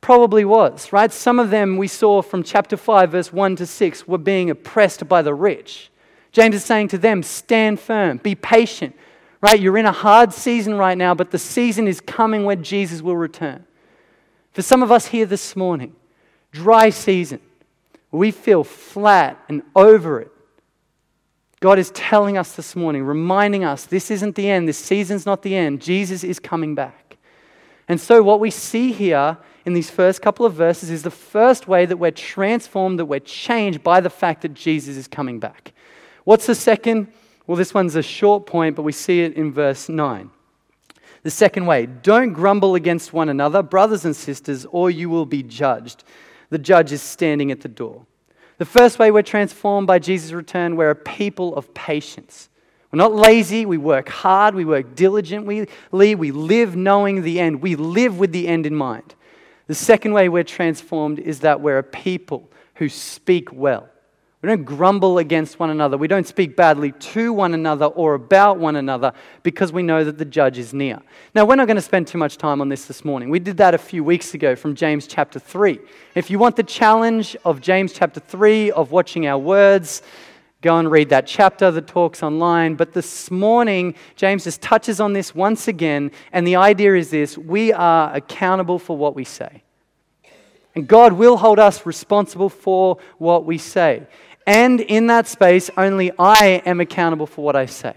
probably 0.01 0.43
was, 0.43 0.91
right? 0.91 1.12
Some 1.12 1.39
of 1.39 1.50
them 1.50 1.77
we 1.77 1.88
saw 1.88 2.22
from 2.22 2.41
chapter 2.41 2.75
5, 2.75 3.12
verse 3.12 3.31
1 3.31 3.55
to 3.57 3.65
6, 3.65 4.07
were 4.07 4.17
being 4.17 4.50
oppressed 4.50 5.07
by 5.07 5.22
the 5.22 5.33
rich. 5.33 5.91
James 6.31 6.55
is 6.55 6.65
saying 6.65 6.88
to 6.89 6.98
them, 6.98 7.22
stand 7.22 7.79
firm, 7.79 8.17
be 8.17 8.33
patient, 8.33 8.95
right? 9.43 9.59
You're 9.59 9.77
in 9.77 9.85
a 9.85 9.91
hard 9.91 10.31
season 10.31 10.75
right 10.75 10.97
now, 10.97 11.13
but 11.13 11.31
the 11.31 11.38
season 11.38 11.85
is 11.85 12.00
coming 12.00 12.45
where 12.45 12.55
Jesus 12.55 13.01
will 13.01 13.17
return. 13.17 13.65
For 14.53 14.62
some 14.62 14.81
of 14.81 14.89
us 14.89 15.07
here 15.07 15.25
this 15.25 15.57
morning, 15.57 15.97
dry 16.53 16.89
season, 16.89 17.41
we 18.09 18.31
feel 18.31 18.63
flat 18.63 19.38
and 19.50 19.62
over 19.75 20.21
it. 20.21 20.31
God 21.59 21.77
is 21.77 21.91
telling 21.91 22.38
us 22.38 22.55
this 22.55 22.73
morning, 22.73 23.03
reminding 23.03 23.65
us 23.65 23.83
this 23.83 24.09
isn't 24.12 24.35
the 24.35 24.50
end, 24.50 24.65
this 24.65 24.77
season's 24.77 25.25
not 25.25 25.41
the 25.41 25.57
end. 25.57 25.81
Jesus 25.81 26.23
is 26.23 26.39
coming 26.39 26.73
back. 26.73 27.17
And 27.89 28.00
so, 28.00 28.23
what 28.23 28.39
we 28.39 28.50
see 28.50 28.93
here 28.93 29.38
in 29.65 29.73
these 29.73 29.89
first 29.89 30.21
couple 30.21 30.45
of 30.45 30.53
verses 30.53 30.89
is 30.89 31.03
the 31.03 31.12
first 31.12 31.67
way 31.67 31.85
that 31.85 31.97
we're 31.97 32.12
transformed, 32.12 32.97
that 32.97 33.05
we're 33.05 33.19
changed 33.19 33.83
by 33.83 34.00
the 34.00 34.09
fact 34.09 34.43
that 34.43 34.53
Jesus 34.53 34.95
is 34.95 35.09
coming 35.09 35.39
back. 35.39 35.73
What's 36.23 36.45
the 36.45 36.55
second? 36.55 37.12
Well, 37.45 37.57
this 37.57 37.73
one's 37.73 37.95
a 37.95 38.03
short 38.03 38.45
point, 38.45 38.75
but 38.75 38.83
we 38.83 38.91
see 38.91 39.21
it 39.21 39.33
in 39.33 39.51
verse 39.51 39.89
9. 39.89 40.29
The 41.23 41.31
second 41.31 41.65
way 41.65 41.85
don't 41.85 42.33
grumble 42.33 42.75
against 42.75 43.13
one 43.13 43.29
another, 43.29 43.62
brothers 43.62 44.05
and 44.05 44.15
sisters, 44.15 44.65
or 44.71 44.89
you 44.89 45.09
will 45.09 45.25
be 45.25 45.43
judged. 45.43 46.03
The 46.50 46.57
judge 46.57 46.91
is 46.91 47.01
standing 47.01 47.51
at 47.51 47.62
the 47.62 47.67
door. 47.67 48.05
The 48.59 48.65
first 48.65 49.00
way 49.00 49.09
we're 49.12 49.23
transformed 49.23 49.88
by 49.88 50.00
Jesus' 50.00 50.31
return, 50.31 50.75
we're 50.75 50.91
a 50.91 50.95
people 50.95 51.55
of 51.55 51.73
patience. 51.73 52.50
We're 52.91 52.97
not 52.97 53.13
lazy. 53.13 53.65
We 53.65 53.77
work 53.77 54.07
hard. 54.07 54.53
We 54.53 54.65
work 54.65 54.95
diligently. 54.95 55.67
We 55.91 56.31
live 56.31 56.75
knowing 56.75 57.23
the 57.23 57.39
end. 57.39 57.62
We 57.62 57.75
live 57.75 58.19
with 58.19 58.31
the 58.31 58.47
end 58.47 58.65
in 58.65 58.75
mind. 58.75 59.15
The 59.67 59.75
second 59.75 60.13
way 60.13 60.29
we're 60.29 60.43
transformed 60.43 61.19
is 61.19 61.39
that 61.39 61.59
we're 61.59 61.79
a 61.79 61.83
people 61.83 62.50
who 62.75 62.89
speak 62.89 63.51
well. 63.51 63.89
We 64.43 64.47
don't 64.47 64.65
grumble 64.65 65.19
against 65.19 65.57
one 65.57 65.69
another. 65.69 65.97
We 65.97 66.09
don't 66.09 66.27
speak 66.27 66.57
badly 66.57 66.91
to 66.91 67.31
one 67.31 67.53
another 67.53 67.85
or 67.85 68.13
about 68.13 68.59
one 68.59 68.75
another 68.75 69.13
because 69.41 69.71
we 69.71 69.83
know 69.83 70.03
that 70.03 70.17
the 70.17 70.25
judge 70.25 70.57
is 70.57 70.73
near. 70.73 71.00
Now, 71.33 71.45
we're 71.45 71.55
not 71.55 71.65
going 71.65 71.77
to 71.77 71.81
spend 71.81 72.07
too 72.07 72.17
much 72.17 72.38
time 72.38 72.59
on 72.59 72.67
this 72.67 72.83
this 72.83 73.05
morning. 73.05 73.29
We 73.29 73.39
did 73.39 73.55
that 73.55 73.73
a 73.73 73.77
few 73.77 74.03
weeks 74.03 74.33
ago 74.33 74.57
from 74.57 74.75
James 74.75 75.07
chapter 75.07 75.39
3. 75.39 75.79
If 76.13 76.29
you 76.29 76.39
want 76.39 76.57
the 76.57 76.63
challenge 76.63 77.38
of 77.45 77.62
James 77.62 77.93
chapter 77.93 78.19
3 78.19 78.71
of 78.71 78.91
watching 78.91 79.27
our 79.27 79.38
words, 79.38 80.01
go 80.62 80.77
and 80.77 80.91
read 80.91 81.07
that 81.07 81.25
chapter. 81.25 81.71
The 81.71 81.81
talk's 81.81 82.21
online. 82.21 82.75
But 82.75 82.91
this 82.91 83.31
morning, 83.31 83.95
James 84.17 84.43
just 84.43 84.62
touches 84.62 85.00
on 85.00 85.13
this 85.13 85.33
once 85.33 85.69
again. 85.69 86.12
And 86.33 86.45
the 86.45 86.57
idea 86.57 86.95
is 86.95 87.12
this 87.12 87.38
we 87.38 87.71
are 87.71 88.13
accountable 88.13 88.77
for 88.77 88.97
what 88.97 89.15
we 89.15 89.23
say. 89.23 89.63
And 90.75 90.88
God 90.88 91.13
will 91.13 91.38
hold 91.38 91.59
us 91.59 91.85
responsible 91.85 92.50
for 92.50 92.97
what 93.19 93.45
we 93.45 93.57
say. 93.57 94.07
And 94.45 94.81
in 94.81 95.07
that 95.07 95.27
space, 95.27 95.69
only 95.77 96.12
I 96.19 96.62
am 96.65 96.81
accountable 96.81 97.27
for 97.27 97.43
what 97.43 97.55
I 97.55 97.65
say. 97.65 97.95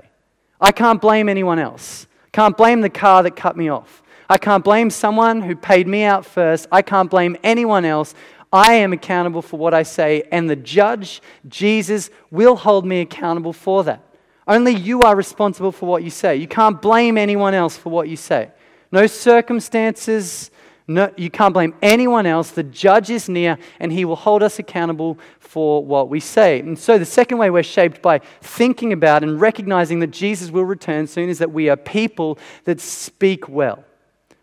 I 0.60 0.72
can't 0.72 1.00
blame 1.00 1.28
anyone 1.28 1.58
else. 1.58 2.06
Can't 2.32 2.56
blame 2.56 2.80
the 2.80 2.90
car 2.90 3.22
that 3.22 3.36
cut 3.36 3.56
me 3.56 3.68
off. 3.68 4.02
I 4.28 4.38
can't 4.38 4.64
blame 4.64 4.90
someone 4.90 5.42
who 5.42 5.54
paid 5.54 5.86
me 5.86 6.02
out 6.02 6.24
first. 6.24 6.66
I 6.72 6.82
can't 6.82 7.10
blame 7.10 7.36
anyone 7.42 7.84
else. 7.84 8.14
I 8.52 8.74
am 8.74 8.92
accountable 8.92 9.42
for 9.42 9.58
what 9.58 9.74
I 9.74 9.82
say, 9.82 10.22
and 10.30 10.48
the 10.48 10.56
judge, 10.56 11.20
Jesus, 11.48 12.10
will 12.30 12.56
hold 12.56 12.86
me 12.86 13.00
accountable 13.00 13.52
for 13.52 13.84
that. 13.84 14.02
Only 14.46 14.72
you 14.74 15.02
are 15.02 15.16
responsible 15.16 15.72
for 15.72 15.86
what 15.86 16.04
you 16.04 16.10
say. 16.10 16.36
You 16.36 16.46
can't 16.46 16.80
blame 16.80 17.18
anyone 17.18 17.54
else 17.54 17.76
for 17.76 17.90
what 17.90 18.08
you 18.08 18.16
say. 18.16 18.50
No 18.92 19.06
circumstances, 19.08 20.50
no, 20.88 21.12
you 21.16 21.31
can't 21.31 21.52
blame 21.52 21.75
anyone 21.83 22.26
else. 22.26 22.52
The 22.52 22.62
judge 22.62 23.11
is 23.11 23.28
near, 23.28 23.59
and 23.81 23.93
he 23.93 24.05
will 24.05 24.14
hold 24.14 24.43
us 24.45 24.61
accountable 24.61 25.19
for 25.40 25.85
what 25.85 26.09
we 26.09 26.21
say. 26.21 26.61
And 26.61 26.78
so, 26.78 26.97
the 26.97 27.05
second 27.05 27.38
way 27.38 27.50
we're 27.50 27.64
shaped 27.64 28.00
by 28.00 28.21
thinking 28.40 28.93
about 28.93 29.25
and 29.25 29.40
recognizing 29.40 29.99
that 30.00 30.12
Jesus 30.12 30.50
will 30.50 30.64
return 30.64 31.09
soon 31.09 31.28
is 31.28 31.38
that 31.38 31.50
we 31.50 31.69
are 31.69 31.76
people 31.76 32.38
that 32.64 32.81
speak 32.81 33.49
well. 33.49 33.85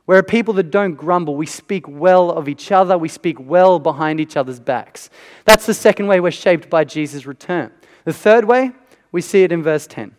We're 0.05 0.21
people 0.21 0.53
that 0.55 0.69
don't 0.69 0.95
grumble. 0.95 1.37
We 1.37 1.45
speak 1.45 1.87
well 1.87 2.29
of 2.29 2.49
each 2.49 2.73
other. 2.73 2.97
We 2.97 3.07
speak 3.07 3.39
well 3.39 3.79
behind 3.79 4.19
each 4.19 4.35
other's 4.35 4.59
backs. 4.59 5.09
That's 5.45 5.65
the 5.65 5.73
second 5.73 6.07
way 6.07 6.19
we're 6.19 6.31
shaped 6.31 6.69
by 6.69 6.83
Jesus' 6.83 7.25
return. 7.25 7.71
The 8.03 8.11
third 8.11 8.43
way, 8.43 8.71
we 9.13 9.21
see 9.21 9.43
it 9.43 9.53
in 9.53 9.63
verse 9.63 9.87
10. 9.87 10.13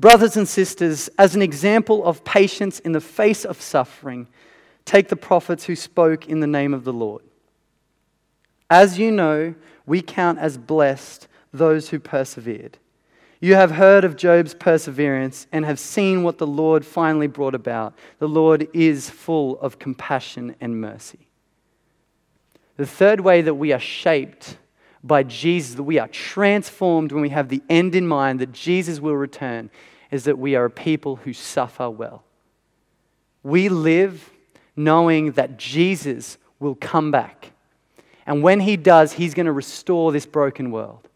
Brothers 0.00 0.36
and 0.36 0.48
sisters, 0.48 1.08
as 1.16 1.36
an 1.36 1.42
example 1.42 2.04
of 2.04 2.24
patience 2.24 2.80
in 2.80 2.90
the 2.90 3.00
face 3.00 3.44
of 3.44 3.62
suffering, 3.62 4.26
Take 4.86 5.08
the 5.08 5.16
prophets 5.16 5.64
who 5.64 5.76
spoke 5.76 6.28
in 6.28 6.40
the 6.40 6.46
name 6.46 6.72
of 6.72 6.84
the 6.84 6.92
Lord. 6.92 7.22
As 8.70 8.98
you 8.98 9.10
know, 9.10 9.54
we 9.84 10.00
count 10.00 10.38
as 10.38 10.56
blessed 10.56 11.28
those 11.52 11.90
who 11.90 11.98
persevered. 11.98 12.78
You 13.40 13.54
have 13.56 13.72
heard 13.72 14.04
of 14.04 14.16
Job's 14.16 14.54
perseverance 14.54 15.46
and 15.52 15.64
have 15.64 15.78
seen 15.78 16.22
what 16.22 16.38
the 16.38 16.46
Lord 16.46 16.86
finally 16.86 17.26
brought 17.26 17.54
about. 17.54 17.94
The 18.18 18.28
Lord 18.28 18.68
is 18.72 19.10
full 19.10 19.58
of 19.60 19.78
compassion 19.78 20.56
and 20.60 20.80
mercy. 20.80 21.28
The 22.76 22.86
third 22.86 23.20
way 23.20 23.42
that 23.42 23.54
we 23.54 23.72
are 23.72 23.80
shaped 23.80 24.56
by 25.02 25.22
Jesus, 25.22 25.74
that 25.74 25.82
we 25.82 25.98
are 25.98 26.08
transformed 26.08 27.12
when 27.12 27.22
we 27.22 27.28
have 27.28 27.48
the 27.48 27.62
end 27.68 27.94
in 27.94 28.06
mind 28.06 28.40
that 28.40 28.52
Jesus 28.52 29.00
will 29.00 29.16
return, 29.16 29.70
is 30.10 30.24
that 30.24 30.38
we 30.38 30.54
are 30.54 30.64
a 30.64 30.70
people 30.70 31.16
who 31.16 31.32
suffer 31.32 31.90
well. 31.90 32.24
We 33.42 33.68
live 33.68 34.30
knowing 34.76 35.32
that 35.32 35.56
Jesus 35.56 36.38
will 36.60 36.74
come 36.74 37.10
back. 37.10 37.52
And 38.26 38.42
when 38.42 38.60
he 38.60 38.76
does, 38.76 39.14
he's 39.14 39.34
going 39.34 39.46
to 39.46 39.52
restore 39.52 40.12
this 40.12 40.26
broken 40.26 40.70
world. 40.70 41.08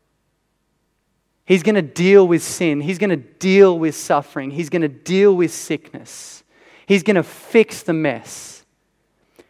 He's 1.44 1.62
going 1.64 1.74
to 1.74 1.82
deal 1.82 2.28
with 2.28 2.42
sin. 2.42 2.80
He's 2.80 2.98
going 2.98 3.10
to 3.10 3.16
deal 3.16 3.78
with 3.78 3.96
suffering. 3.96 4.52
He's 4.52 4.70
going 4.70 4.82
to 4.82 4.88
deal 4.88 5.34
with 5.34 5.52
sickness. 5.52 6.44
He's 6.86 7.02
going 7.02 7.16
to 7.16 7.24
fix 7.24 7.82
the 7.82 7.92
mess. 7.92 8.64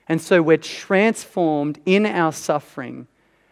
And 0.08 0.20
so 0.20 0.42
we're 0.42 0.56
transformed 0.56 1.78
in 1.84 2.06
our 2.06 2.32
suffering 2.32 3.06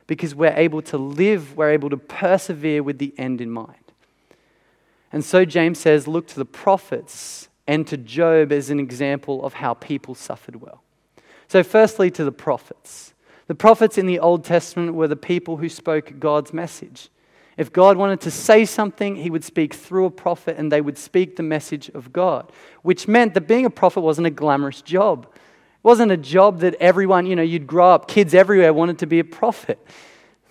because 0.06 0.34
we're 0.34 0.54
able 0.56 0.80
to 0.82 0.96
live, 0.96 1.56
we're 1.56 1.70
able 1.70 1.90
to 1.90 1.96
persevere 1.96 2.82
with 2.82 2.98
the 2.98 3.14
end 3.18 3.40
in 3.40 3.50
mind. 3.50 3.74
And 5.12 5.24
so 5.24 5.44
James 5.44 5.78
says, 5.78 6.08
look 6.08 6.26
to 6.28 6.36
the 6.36 6.44
prophets 6.44 7.47
and 7.68 7.86
to 7.86 7.98
Job 7.98 8.50
as 8.50 8.70
an 8.70 8.80
example 8.80 9.44
of 9.44 9.52
how 9.52 9.74
people 9.74 10.16
suffered 10.16 10.56
well. 10.56 10.82
So, 11.46 11.62
firstly, 11.62 12.10
to 12.12 12.24
the 12.24 12.32
prophets. 12.32 13.14
The 13.46 13.54
prophets 13.54 13.96
in 13.96 14.06
the 14.06 14.18
Old 14.18 14.42
Testament 14.42 14.94
were 14.94 15.06
the 15.06 15.16
people 15.16 15.58
who 15.58 15.68
spoke 15.68 16.18
God's 16.18 16.52
message. 16.52 17.10
If 17.56 17.72
God 17.72 17.96
wanted 17.96 18.20
to 18.22 18.30
say 18.30 18.64
something, 18.64 19.16
he 19.16 19.30
would 19.30 19.44
speak 19.44 19.74
through 19.74 20.06
a 20.06 20.10
prophet 20.10 20.56
and 20.58 20.72
they 20.72 20.80
would 20.80 20.96
speak 20.96 21.36
the 21.36 21.42
message 21.42 21.88
of 21.90 22.12
God, 22.12 22.50
which 22.82 23.08
meant 23.08 23.34
that 23.34 23.42
being 23.42 23.66
a 23.66 23.70
prophet 23.70 24.00
wasn't 24.00 24.26
a 24.26 24.30
glamorous 24.30 24.80
job. 24.80 25.26
It 25.32 25.84
wasn't 25.84 26.12
a 26.12 26.16
job 26.16 26.60
that 26.60 26.74
everyone, 26.76 27.26
you 27.26 27.36
know, 27.36 27.42
you'd 27.42 27.66
grow 27.66 27.90
up, 27.90 28.08
kids 28.08 28.32
everywhere 28.34 28.72
wanted 28.72 28.98
to 28.98 29.06
be 29.06 29.18
a 29.18 29.24
prophet. 29.24 29.78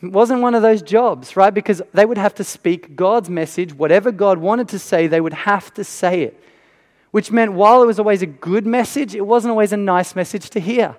It 0.01 0.11
wasn't 0.11 0.41
one 0.41 0.53
of 0.53 0.61
those 0.61 0.81
jobs, 0.81 1.35
right? 1.35 1.53
Because 1.53 1.81
they 1.93 2.05
would 2.05 2.17
have 2.17 2.35
to 2.35 2.43
speak 2.43 2.95
God's 2.95 3.29
message. 3.29 3.73
Whatever 3.73 4.11
God 4.11 4.37
wanted 4.37 4.67
to 4.69 4.79
say, 4.79 5.07
they 5.07 5.21
would 5.21 5.33
have 5.33 5.73
to 5.75 5.83
say 5.83 6.23
it. 6.23 6.43
Which 7.17 7.31
meant 7.31 7.53
while 7.53 7.81
it 7.81 7.87
was 7.87 7.97
always 7.97 8.21
a 8.21 8.27
good 8.27 8.67
message, 8.67 9.15
it 9.15 9.25
wasn't 9.25 9.49
always 9.49 9.73
a 9.73 9.77
nice 9.77 10.15
message 10.15 10.51
to 10.51 10.59
hear. 10.59 10.95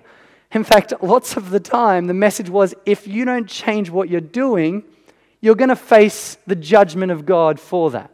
In 0.51 0.65
fact, 0.65 0.91
lots 1.01 1.37
of 1.37 1.49
the 1.49 1.61
time, 1.61 2.07
the 2.07 2.13
message 2.13 2.49
was 2.49 2.75
if 2.85 3.07
you 3.07 3.23
don't 3.23 3.47
change 3.47 3.89
what 3.89 4.09
you're 4.09 4.19
doing, 4.19 4.83
you're 5.39 5.55
going 5.55 5.69
to 5.69 5.77
face 5.77 6.37
the 6.45 6.57
judgment 6.57 7.13
of 7.13 7.25
God 7.25 7.57
for 7.57 7.89
that. 7.91 8.11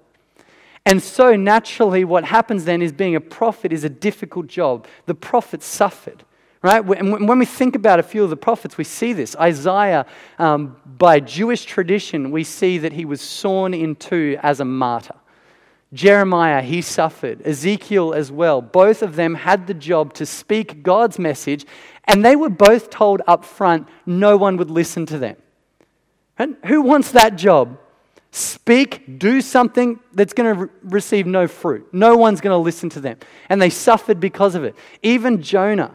And 0.86 1.02
so, 1.02 1.36
naturally, 1.36 2.06
what 2.06 2.26
happens 2.26 2.66
then 2.66 2.84
is 2.84 2.92
being 2.92 3.16
a 3.16 3.20
prophet 3.20 3.74
is 3.74 3.84
a 3.84 3.90
difficult 3.90 4.46
job. 4.46 4.86
The 5.08 5.16
prophets 5.16 5.66
suffered, 5.66 6.24
right? 6.62 6.86
And 6.86 7.28
when 7.28 7.40
we 7.40 7.46
think 7.48 7.76
about 7.76 8.00
a 8.00 8.04
few 8.04 8.24
of 8.24 8.30
the 8.30 8.38
prophets, 8.38 8.78
we 8.78 8.84
see 8.84 9.14
this. 9.14 9.36
Isaiah, 9.38 10.06
um, 10.38 10.76
by 10.86 11.22
Jewish 11.22 11.66
tradition, 11.66 12.30
we 12.30 12.44
see 12.44 12.78
that 12.78 12.94
he 12.94 13.04
was 13.04 13.20
sawn 13.20 13.74
in 13.74 13.96
two 13.96 14.38
as 14.44 14.60
a 14.60 14.66
martyr. 14.66 15.16
Jeremiah, 15.96 16.62
he 16.62 16.82
suffered. 16.82 17.42
Ezekiel 17.48 18.14
as 18.14 18.32
well. 18.32 18.62
Both 18.62 19.02
of 19.02 19.16
them 19.16 19.34
had 19.34 19.66
the 19.66 19.74
job 19.74 20.14
to 20.16 20.26
speak 20.26 20.84
God's 20.84 21.18
message, 21.18 21.66
and 22.04 22.24
they 22.24 22.36
were 22.36 22.50
both 22.50 22.90
told 22.90 23.22
up 23.26 23.46
front 23.46 23.88
no 24.06 24.36
one 24.38 24.58
would 24.58 24.70
listen 24.70 25.06
to 25.08 25.18
them. 25.18 25.38
And 26.38 26.58
who 26.66 26.82
wants 26.82 27.12
that 27.12 27.38
job? 27.38 27.80
Speak, 28.32 29.18
do 29.18 29.40
something 29.40 30.02
that's 30.12 30.34
going 30.34 30.54
to 30.54 30.62
re- 30.66 30.70
receive 30.84 31.26
no 31.26 31.48
fruit. 31.48 31.88
No 31.94 32.18
one's 32.18 32.42
going 32.42 32.54
to 32.54 32.58
listen 32.58 32.90
to 32.90 33.00
them. 33.00 33.18
And 33.48 33.62
they 33.62 33.70
suffered 33.70 34.20
because 34.20 34.56
of 34.56 34.66
it. 34.66 34.76
Even 35.02 35.42
Jonah. 35.42 35.94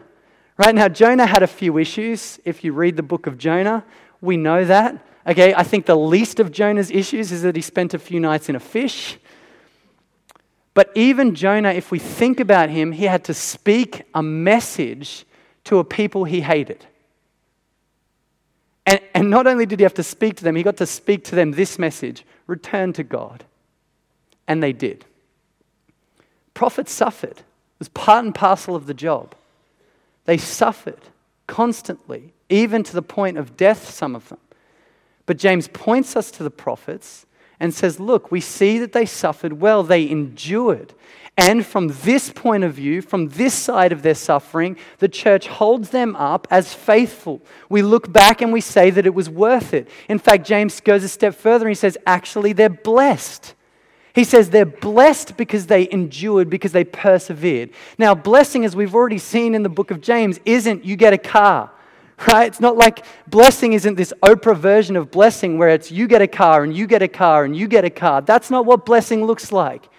Right 0.57 0.73
now, 0.73 0.87
Jonah 0.87 1.27
had 1.27 1.43
a 1.43 1.47
few 1.47 1.77
issues. 1.77 2.39
If 2.43 2.63
you 2.63 2.73
read 2.73 2.97
the 2.97 3.03
book 3.03 3.27
of 3.27 3.37
Jonah, 3.37 3.85
we 4.19 4.37
know 4.37 4.65
that. 4.65 5.05
Okay, 5.27 5.53
I 5.53 5.61
think 5.61 5.85
the 5.85 5.95
least 5.95 6.39
of 6.39 6.51
Jonah's 6.51 6.89
issues 6.89 7.31
is 7.31 7.43
that 7.43 7.55
he 7.55 7.61
spent 7.61 7.93
a 7.93 7.99
few 7.99 8.19
nights 8.19 8.49
in 8.49 8.55
a 8.55 8.59
fish. 8.59 9.19
But 10.73 10.91
even 10.95 11.35
Jonah, 11.35 11.71
if 11.71 11.91
we 11.91 11.99
think 11.99 12.39
about 12.39 12.69
him, 12.69 12.93
he 12.93 13.05
had 13.05 13.23
to 13.25 13.33
speak 13.33 14.03
a 14.13 14.23
message 14.23 15.25
to 15.65 15.79
a 15.79 15.83
people 15.83 16.23
he 16.23 16.41
hated. 16.41 16.85
And, 18.85 19.01
and 19.13 19.29
not 19.29 19.47
only 19.47 19.65
did 19.65 19.79
he 19.79 19.83
have 19.83 19.93
to 19.95 20.03
speak 20.03 20.37
to 20.37 20.43
them, 20.43 20.55
he 20.55 20.63
got 20.63 20.77
to 20.77 20.85
speak 20.85 21.23
to 21.25 21.35
them 21.35 21.51
this 21.51 21.77
message 21.77 22.25
return 22.47 22.93
to 22.93 23.03
God. 23.03 23.43
And 24.47 24.63
they 24.63 24.73
did. 24.73 25.05
Prophets 26.53 26.91
suffered, 26.91 27.39
it 27.39 27.79
was 27.79 27.89
part 27.89 28.25
and 28.25 28.35
parcel 28.35 28.75
of 28.75 28.85
the 28.85 28.93
job. 28.93 29.35
They 30.25 30.37
suffered 30.37 30.99
constantly, 31.47 32.33
even 32.49 32.83
to 32.83 32.93
the 32.93 33.01
point 33.01 33.37
of 33.37 33.57
death, 33.57 33.89
some 33.89 34.15
of 34.15 34.29
them. 34.29 34.39
But 35.25 35.37
James 35.37 35.67
points 35.67 36.15
us 36.15 36.31
to 36.31 36.43
the 36.43 36.51
prophets 36.51 37.25
and 37.61 37.73
says, 37.73 37.99
Look, 37.99 38.31
we 38.31 38.41
see 38.41 38.79
that 38.79 38.91
they 38.91 39.05
suffered 39.05 39.53
well, 39.53 39.83
they 39.83 40.09
endured. 40.09 40.93
And 41.37 41.65
from 41.65 41.87
this 42.03 42.29
point 42.29 42.65
of 42.65 42.73
view, 42.73 43.01
from 43.01 43.29
this 43.29 43.53
side 43.53 43.93
of 43.93 44.01
their 44.01 44.15
suffering, 44.15 44.75
the 44.97 45.07
church 45.07 45.47
holds 45.47 45.91
them 45.91 46.15
up 46.17 46.45
as 46.51 46.73
faithful. 46.73 47.41
We 47.69 47.81
look 47.83 48.11
back 48.11 48.41
and 48.41 48.51
we 48.51 48.59
say 48.59 48.89
that 48.89 49.05
it 49.05 49.13
was 49.13 49.29
worth 49.29 49.73
it. 49.73 49.87
In 50.09 50.19
fact, 50.19 50.45
James 50.45 50.81
goes 50.81 51.03
a 51.03 51.07
step 51.07 51.35
further 51.35 51.65
and 51.65 51.71
he 51.71 51.79
says, 51.79 51.97
actually, 52.05 52.51
they're 52.51 52.67
blessed. 52.67 53.53
He 54.13 54.25
says 54.25 54.49
they're 54.49 54.65
blessed 54.65 55.37
because 55.37 55.67
they 55.67 55.89
endured, 55.89 56.49
because 56.49 56.73
they 56.73 56.83
persevered. 56.83 57.69
Now, 57.97 58.13
blessing, 58.13 58.65
as 58.65 58.75
we've 58.75 58.93
already 58.93 59.19
seen 59.19 59.55
in 59.55 59.63
the 59.63 59.69
book 59.69 59.89
of 59.89 60.01
James, 60.01 60.39
isn't 60.43 60.83
you 60.83 60.97
get 60.97 61.13
a 61.13 61.17
car, 61.17 61.71
right? 62.27 62.47
It's 62.47 62.59
not 62.59 62.77
like 62.77 63.05
blessing 63.27 63.73
isn't 63.73 63.95
this 63.95 64.13
Oprah 64.23 64.57
version 64.57 64.95
of 64.95 65.11
blessing 65.11 65.57
where 65.57 65.69
it's 65.69 65.91
you 65.91 66.07
get 66.07 66.21
a 66.21 66.27
car 66.27 66.63
and 66.63 66.75
you 66.75 66.87
get 66.87 67.01
a 67.01 67.07
car 67.07 67.43
and 67.45 67.55
you 67.55 67.67
get 67.67 67.85
a 67.85 67.89
car. 67.89 68.21
That's 68.21 68.49
not 68.49 68.65
what 68.65 68.85
blessing 68.85 69.25
looks 69.25 69.51
like. 69.51 69.89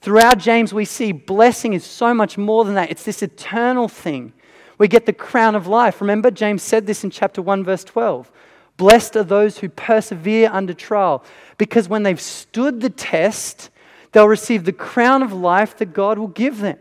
Throughout 0.00 0.38
James, 0.38 0.72
we 0.72 0.86
see 0.86 1.12
blessing 1.12 1.74
is 1.74 1.84
so 1.84 2.14
much 2.14 2.38
more 2.38 2.64
than 2.64 2.74
that. 2.74 2.90
It's 2.90 3.04
this 3.04 3.22
eternal 3.22 3.86
thing. 3.86 4.32
We 4.78 4.88
get 4.88 5.04
the 5.04 5.12
crown 5.12 5.54
of 5.54 5.66
life. 5.66 6.00
Remember, 6.00 6.30
James 6.30 6.62
said 6.62 6.86
this 6.86 7.04
in 7.04 7.10
chapter 7.10 7.42
1, 7.42 7.64
verse 7.64 7.84
12. 7.84 8.32
Blessed 8.78 9.16
are 9.16 9.24
those 9.24 9.58
who 9.58 9.68
persevere 9.68 10.48
under 10.50 10.72
trial, 10.72 11.22
because 11.58 11.86
when 11.86 12.02
they've 12.02 12.20
stood 12.20 12.80
the 12.80 12.88
test, 12.88 13.68
they'll 14.12 14.26
receive 14.26 14.64
the 14.64 14.72
crown 14.72 15.22
of 15.22 15.34
life 15.34 15.76
that 15.76 15.92
God 15.92 16.18
will 16.18 16.28
give 16.28 16.60
them. 16.60 16.78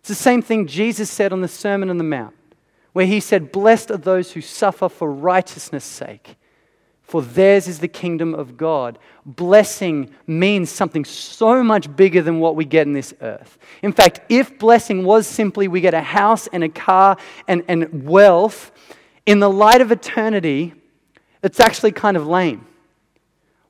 It's 0.00 0.08
the 0.08 0.14
same 0.14 0.40
thing 0.40 0.66
Jesus 0.66 1.10
said 1.10 1.34
on 1.34 1.42
the 1.42 1.48
Sermon 1.48 1.90
on 1.90 1.98
the 1.98 2.04
Mount, 2.04 2.34
where 2.94 3.06
he 3.06 3.20
said, 3.20 3.52
Blessed 3.52 3.90
are 3.90 3.98
those 3.98 4.32
who 4.32 4.40
suffer 4.40 4.88
for 4.88 5.12
righteousness' 5.12 5.84
sake 5.84 6.36
for 7.04 7.20
theirs 7.20 7.68
is 7.68 7.80
the 7.80 7.88
kingdom 7.88 8.34
of 8.34 8.56
God. 8.56 8.98
Blessing 9.26 10.10
means 10.26 10.70
something 10.70 11.04
so 11.04 11.62
much 11.62 11.94
bigger 11.94 12.22
than 12.22 12.40
what 12.40 12.56
we 12.56 12.64
get 12.64 12.86
in 12.86 12.94
this 12.94 13.12
earth. 13.20 13.58
In 13.82 13.92
fact, 13.92 14.20
if 14.30 14.58
blessing 14.58 15.04
was 15.04 15.26
simply 15.26 15.68
we 15.68 15.82
get 15.82 15.92
a 15.92 16.00
house 16.00 16.48
and 16.48 16.64
a 16.64 16.68
car 16.68 17.18
and, 17.46 17.62
and 17.68 18.04
wealth, 18.04 18.72
in 19.26 19.38
the 19.38 19.50
light 19.50 19.80
of 19.80 19.92
eternity, 19.92 20.74
it's 21.42 21.60
actually 21.60 21.92
kind 21.92 22.16
of 22.16 22.26
lame. 22.26 22.66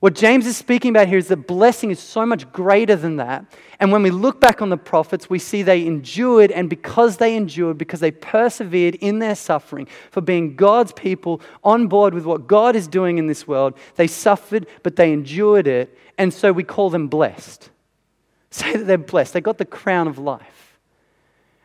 What 0.01 0.15
James 0.15 0.47
is 0.47 0.57
speaking 0.57 0.91
about 0.91 1.09
here 1.09 1.17
is 1.17 1.29
that 1.29 1.47
blessing 1.47 1.91
is 1.91 1.99
so 1.99 2.27
much 2.27 2.53
greater 2.53 2.95
than 2.95 3.17
that. 3.17 3.47
And 3.81 3.91
when 3.91 4.03
we 4.03 4.11
look 4.11 4.39
back 4.39 4.61
on 4.61 4.69
the 4.69 4.77
prophets, 4.77 5.31
we 5.31 5.39
see 5.39 5.63
they 5.63 5.87
endured, 5.87 6.51
and 6.51 6.69
because 6.69 7.17
they 7.17 7.35
endured, 7.35 7.79
because 7.79 8.01
they 8.01 8.11
persevered 8.11 8.97
in 8.97 9.19
their 9.19 9.35
suffering 9.35 9.89
for 10.11 10.21
being 10.21 10.57
God's 10.57 10.93
people 10.93 11.41
on 11.63 11.87
board 11.87 12.13
with 12.13 12.27
what 12.27 12.47
God 12.47 12.77
is 12.77 12.87
doing 12.87 13.17
in 13.17 13.29
this 13.29 13.49
world, 13.49 13.79
they 13.97 14.07
suffered, 14.07 14.67
but 14.83 14.97
they 14.97 15.13
endured 15.13 15.67
it. 15.67 15.97
And 16.19 16.35
so 16.35 16.53
we 16.53 16.65
call 16.65 16.91
them 16.91 17.09
blessed. 17.09 17.71
Say 18.51 18.77
that 18.77 18.87
they're 18.87 18.99
blessed. 18.99 19.33
They 19.33 19.41
got 19.41 19.59
the 19.59 19.65
crown 19.65 20.07
of 20.07 20.19
life. 20.19 20.79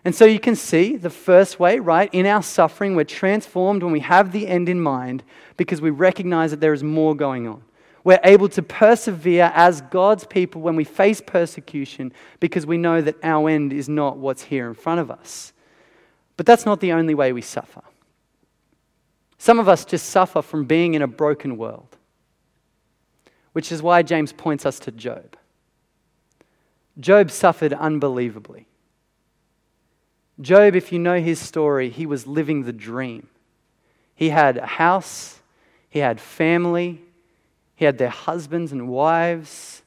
And 0.05 0.15
so 0.15 0.23
you 0.23 0.39
can 0.39 0.55
see 0.55 0.95
the 0.95 1.09
first 1.09 1.59
way, 1.59 1.79
right? 1.79 2.09
In 2.13 2.25
our 2.25 2.41
suffering, 2.41 2.95
we're 2.95 3.03
transformed 3.03 3.83
when 3.83 3.91
we 3.91 3.99
have 3.99 4.31
the 4.31 4.47
end 4.47 4.69
in 4.69 4.79
mind 4.79 5.23
because 5.57 5.81
we 5.81 5.89
recognize 5.89 6.51
that 6.51 6.61
there 6.61 6.73
is 6.73 6.83
more 6.83 7.13
going 7.13 7.47
on. 7.47 7.61
We're 8.03 8.19
able 8.23 8.49
to 8.49 8.61
persevere 8.61 9.51
as 9.53 9.81
God's 9.81 10.25
people 10.25 10.61
when 10.61 10.75
we 10.75 10.83
face 10.83 11.21
persecution 11.21 12.13
because 12.39 12.65
we 12.65 12.77
know 12.77 13.01
that 13.01 13.17
our 13.23 13.49
end 13.49 13.73
is 13.73 13.89
not 13.89 14.17
what's 14.17 14.43
here 14.43 14.67
in 14.67 14.73
front 14.73 15.01
of 15.01 15.11
us. 15.11 15.53
But 16.37 16.45
that's 16.45 16.65
not 16.65 16.79
the 16.79 16.93
only 16.93 17.13
way 17.13 17.33
we 17.33 17.41
suffer. 17.41 17.81
Some 19.37 19.59
of 19.59 19.67
us 19.67 19.85
just 19.85 20.09
suffer 20.09 20.41
from 20.41 20.65
being 20.65 20.93
in 20.93 21.01
a 21.01 21.07
broken 21.07 21.57
world, 21.57 21.97
which 23.53 23.71
is 23.71 23.81
why 23.81 24.01
James 24.01 24.33
points 24.33 24.65
us 24.65 24.79
to 24.79 24.91
Job. 24.91 25.35
Job 26.99 27.31
suffered 27.31 27.73
unbelievably. 27.73 28.67
Job, 30.41 30.75
if 30.75 30.91
you 30.91 30.99
know 30.99 31.19
his 31.19 31.39
story, 31.39 31.89
he 31.89 32.05
was 32.05 32.27
living 32.27 32.63
the 32.63 32.73
dream. 32.73 33.27
He 34.15 34.29
had 34.29 34.57
a 34.57 34.65
house, 34.65 35.39
he 35.89 35.99
had 35.99 36.19
family, 36.19 37.01
he 37.79 37.85
had 37.85 37.97
their 37.97 38.09
husbands 38.09 38.73
and 38.73 38.89
wives. 38.89 39.83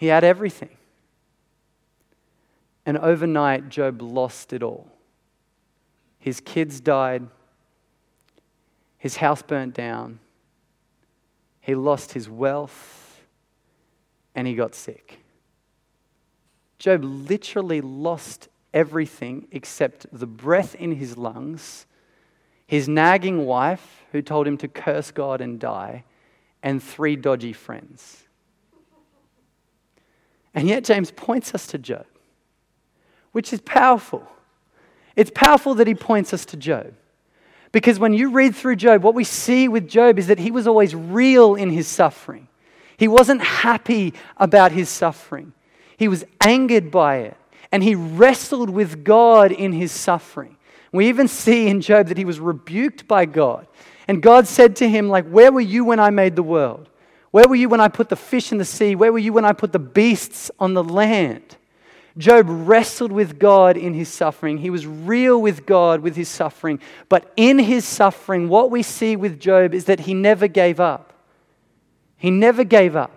He 0.00 0.08
had 0.08 0.24
everything. 0.24 0.76
And 2.84 2.98
overnight, 2.98 3.68
Job 3.68 4.02
lost 4.02 4.52
it 4.52 4.64
all. 4.64 4.90
His 6.18 6.40
kids 6.40 6.80
died, 6.80 7.28
his 8.98 9.18
house 9.18 9.42
burnt 9.42 9.74
down, 9.74 10.18
he 11.60 11.76
lost 11.76 12.14
his 12.14 12.28
wealth, 12.28 13.22
and 14.34 14.48
he 14.48 14.56
got 14.56 14.74
sick. 14.74 15.20
Job 16.80 17.04
literally 17.04 17.80
lost 17.80 18.48
everything 18.74 19.46
except 19.52 20.06
the 20.10 20.26
breath 20.26 20.74
in 20.74 20.96
his 20.96 21.16
lungs, 21.16 21.86
his 22.66 22.88
nagging 22.88 23.46
wife, 23.46 23.99
who 24.12 24.22
told 24.22 24.46
him 24.46 24.56
to 24.58 24.68
curse 24.68 25.10
God 25.10 25.40
and 25.40 25.58
die, 25.58 26.04
and 26.62 26.82
three 26.82 27.16
dodgy 27.16 27.52
friends. 27.52 28.24
And 30.54 30.68
yet, 30.68 30.84
James 30.84 31.10
points 31.10 31.54
us 31.54 31.66
to 31.68 31.78
Job, 31.78 32.06
which 33.32 33.52
is 33.52 33.60
powerful. 33.60 34.26
It's 35.16 35.30
powerful 35.34 35.74
that 35.76 35.86
he 35.86 35.94
points 35.94 36.32
us 36.32 36.44
to 36.46 36.56
Job. 36.56 36.94
Because 37.72 37.98
when 37.98 38.14
you 38.14 38.30
read 38.30 38.56
through 38.56 38.76
Job, 38.76 39.02
what 39.02 39.14
we 39.14 39.24
see 39.24 39.68
with 39.68 39.88
Job 39.88 40.18
is 40.18 40.26
that 40.26 40.38
he 40.38 40.50
was 40.50 40.66
always 40.66 40.94
real 40.94 41.54
in 41.54 41.70
his 41.70 41.86
suffering. 41.86 42.48
He 42.96 43.06
wasn't 43.06 43.42
happy 43.42 44.14
about 44.36 44.72
his 44.72 44.88
suffering, 44.88 45.52
he 45.96 46.08
was 46.08 46.24
angered 46.40 46.90
by 46.90 47.18
it. 47.18 47.36
And 47.72 47.84
he 47.84 47.94
wrestled 47.94 48.68
with 48.68 49.04
God 49.04 49.52
in 49.52 49.70
his 49.70 49.92
suffering. 49.92 50.56
We 50.92 51.08
even 51.08 51.28
see 51.28 51.68
in 51.68 51.80
Job 51.80 52.08
that 52.08 52.18
he 52.18 52.24
was 52.24 52.40
rebuked 52.40 53.06
by 53.06 53.24
God. 53.24 53.66
And 54.08 54.22
God 54.22 54.48
said 54.48 54.76
to 54.76 54.88
him, 54.88 55.08
like, 55.08 55.28
where 55.28 55.52
were 55.52 55.60
you 55.60 55.84
when 55.84 56.00
I 56.00 56.10
made 56.10 56.34
the 56.34 56.42
world? 56.42 56.88
Where 57.30 57.46
were 57.46 57.54
you 57.54 57.68
when 57.68 57.80
I 57.80 57.88
put 57.88 58.08
the 58.08 58.16
fish 58.16 58.50
in 58.50 58.58
the 58.58 58.64
sea? 58.64 58.96
Where 58.96 59.12
were 59.12 59.18
you 59.18 59.32
when 59.32 59.44
I 59.44 59.52
put 59.52 59.72
the 59.72 59.78
beasts 59.78 60.50
on 60.58 60.74
the 60.74 60.82
land? 60.82 61.56
Job 62.18 62.46
wrestled 62.48 63.12
with 63.12 63.38
God 63.38 63.76
in 63.76 63.94
his 63.94 64.08
suffering. 64.08 64.58
He 64.58 64.70
was 64.70 64.84
real 64.86 65.40
with 65.40 65.64
God 65.64 66.00
with 66.00 66.16
his 66.16 66.28
suffering. 66.28 66.80
But 67.08 67.32
in 67.36 67.60
his 67.60 67.84
suffering, 67.84 68.48
what 68.48 68.70
we 68.70 68.82
see 68.82 69.14
with 69.14 69.38
Job 69.38 69.74
is 69.74 69.84
that 69.84 70.00
he 70.00 70.14
never 70.14 70.48
gave 70.48 70.80
up. 70.80 71.12
He 72.16 72.30
never 72.30 72.64
gave 72.64 72.96
up. 72.96 73.12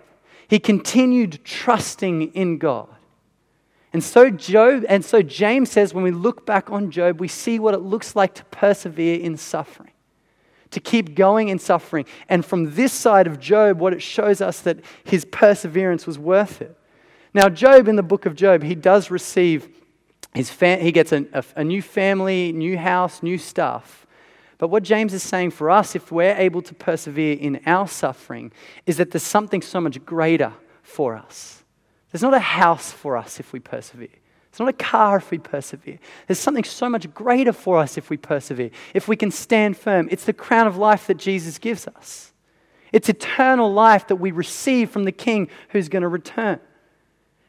He 0.46 0.60
continued 0.60 1.44
trusting 1.44 2.32
in 2.34 2.58
God. 2.58 2.93
And 3.94 4.02
so 4.02 4.28
Job 4.28 4.84
and 4.88 5.04
so 5.04 5.22
James 5.22 5.70
says 5.70 5.94
when 5.94 6.02
we 6.02 6.10
look 6.10 6.44
back 6.44 6.68
on 6.68 6.90
Job, 6.90 7.20
we 7.20 7.28
see 7.28 7.60
what 7.60 7.74
it 7.74 7.80
looks 7.80 8.16
like 8.16 8.34
to 8.34 8.44
persevere 8.46 9.20
in 9.20 9.36
suffering. 9.36 9.92
To 10.72 10.80
keep 10.80 11.14
going 11.14 11.48
in 11.48 11.60
suffering. 11.60 12.04
And 12.28 12.44
from 12.44 12.74
this 12.74 12.92
side 12.92 13.28
of 13.28 13.38
Job, 13.38 13.78
what 13.78 13.92
it 13.92 14.02
shows 14.02 14.40
us 14.40 14.60
that 14.62 14.80
his 15.04 15.24
perseverance 15.24 16.08
was 16.08 16.18
worth 16.18 16.60
it. 16.60 16.76
Now, 17.32 17.48
Job, 17.48 17.86
in 17.86 17.94
the 17.94 18.02
book 18.02 18.26
of 18.26 18.34
Job, 18.34 18.64
he 18.64 18.74
does 18.74 19.12
receive 19.12 19.68
his 20.34 20.50
fam- 20.50 20.80
he 20.80 20.90
gets 20.90 21.12
a, 21.12 21.24
a, 21.32 21.44
a 21.56 21.64
new 21.64 21.80
family, 21.80 22.50
new 22.50 22.76
house, 22.76 23.22
new 23.22 23.38
stuff. 23.38 24.08
But 24.58 24.68
what 24.68 24.82
James 24.82 25.14
is 25.14 25.22
saying 25.22 25.52
for 25.52 25.70
us, 25.70 25.94
if 25.94 26.10
we're 26.10 26.34
able 26.34 26.62
to 26.62 26.74
persevere 26.74 27.36
in 27.36 27.60
our 27.64 27.86
suffering, 27.86 28.50
is 28.86 28.96
that 28.96 29.12
there's 29.12 29.22
something 29.22 29.62
so 29.62 29.80
much 29.80 30.04
greater 30.04 30.52
for 30.82 31.14
us. 31.14 31.63
There's 32.14 32.22
not 32.22 32.32
a 32.32 32.38
house 32.38 32.92
for 32.92 33.16
us 33.16 33.40
if 33.40 33.52
we 33.52 33.58
persevere. 33.58 34.06
It's 34.48 34.60
not 34.60 34.68
a 34.68 34.72
car 34.72 35.16
if 35.16 35.32
we 35.32 35.38
persevere. 35.38 35.98
There's 36.28 36.38
something 36.38 36.62
so 36.62 36.88
much 36.88 37.12
greater 37.12 37.52
for 37.52 37.78
us 37.78 37.98
if 37.98 38.08
we 38.08 38.16
persevere, 38.16 38.70
if 38.94 39.08
we 39.08 39.16
can 39.16 39.32
stand 39.32 39.76
firm. 39.76 40.06
It's 40.12 40.24
the 40.24 40.32
crown 40.32 40.68
of 40.68 40.76
life 40.76 41.08
that 41.08 41.16
Jesus 41.16 41.58
gives 41.58 41.88
us. 41.88 42.32
It's 42.92 43.08
eternal 43.08 43.72
life 43.72 44.06
that 44.06 44.14
we 44.14 44.30
receive 44.30 44.90
from 44.90 45.02
the 45.02 45.10
King 45.10 45.48
who's 45.70 45.88
going 45.88 46.02
to 46.02 46.08
return. 46.08 46.60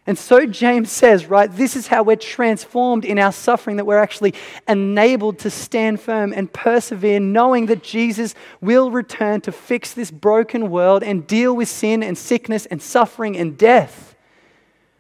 And 0.08 0.18
so 0.18 0.48
James 0.48 0.92
says, 0.92 1.28
right, 1.28 1.52
this 1.52 1.76
is 1.76 1.86
how 1.86 2.02
we're 2.02 2.16
transformed 2.16 3.06
in 3.06 3.20
our 3.20 3.32
suffering, 3.32 3.78
that 3.78 3.86
we're 3.86 4.00
actually 4.00 4.34
enabled 4.68 5.38
to 5.40 5.52
stand 5.52 6.02
firm 6.02 6.34
and 6.34 6.52
persevere, 6.52 7.20
knowing 7.20 7.68
that 7.68 7.84
Jesus 7.84 8.34
will 8.62 8.90
return 8.90 9.42
to 9.42 9.52
fix 9.52 9.94
this 9.94 10.10
broken 10.10 10.72
world 10.72 11.04
and 11.04 11.28
deal 11.28 11.56
with 11.56 11.70
sin 11.70 12.02
and 12.02 12.18
sickness 12.18 12.66
and 12.66 12.82
suffering 12.82 13.38
and 13.38 13.60
death. 13.60 14.15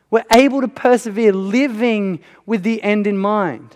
We're 0.09 0.25
able 0.31 0.61
to 0.61 0.67
persevere 0.67 1.33
living 1.33 2.19
with 2.45 2.63
the 2.63 2.81
end 2.83 3.07
in 3.07 3.17
mind. 3.17 3.75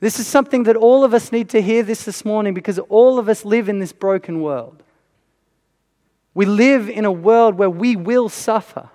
This 0.00 0.18
is 0.18 0.26
something 0.26 0.64
that 0.64 0.76
all 0.76 1.04
of 1.04 1.14
us 1.14 1.32
need 1.32 1.48
to 1.50 1.62
hear 1.62 1.82
this 1.82 2.04
this 2.04 2.24
morning 2.24 2.54
because 2.54 2.78
all 2.78 3.18
of 3.18 3.28
us 3.28 3.44
live 3.44 3.68
in 3.68 3.78
this 3.78 3.92
broken 3.92 4.40
world. 4.40 4.82
We 6.34 6.44
live 6.44 6.90
in 6.90 7.04
a 7.04 7.12
world 7.12 7.54
where 7.56 7.70
we 7.70 7.96
will 7.96 8.28
suffer. 8.28 8.90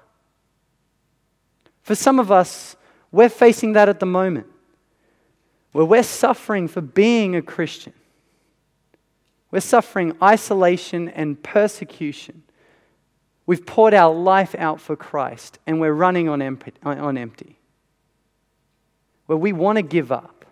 For 1.81 1.95
some 1.95 2.19
of 2.19 2.31
us, 2.31 2.75
we're 3.11 3.29
facing 3.29 3.73
that 3.73 3.89
at 3.89 3.99
the 3.99 4.05
moment, 4.05 4.47
where 5.71 5.85
we're 5.85 6.03
suffering 6.03 6.67
for 6.67 6.81
being 6.81 7.35
a 7.35 7.41
Christian. 7.41 7.93
We're 9.49 9.59
suffering 9.59 10.15
isolation 10.21 11.09
and 11.09 11.41
persecution. 11.41 12.43
We've 13.45 13.65
poured 13.65 13.93
our 13.93 14.13
life 14.13 14.55
out 14.57 14.79
for 14.79 14.95
Christ 14.95 15.59
and 15.65 15.79
we're 15.79 15.93
running 15.93 16.29
on 16.29 16.41
empty. 16.41 16.73
On 16.83 17.17
empty. 17.17 17.57
Where 19.25 19.37
we 19.37 19.53
want 19.53 19.77
to 19.77 19.81
give 19.81 20.11
up. 20.11 20.45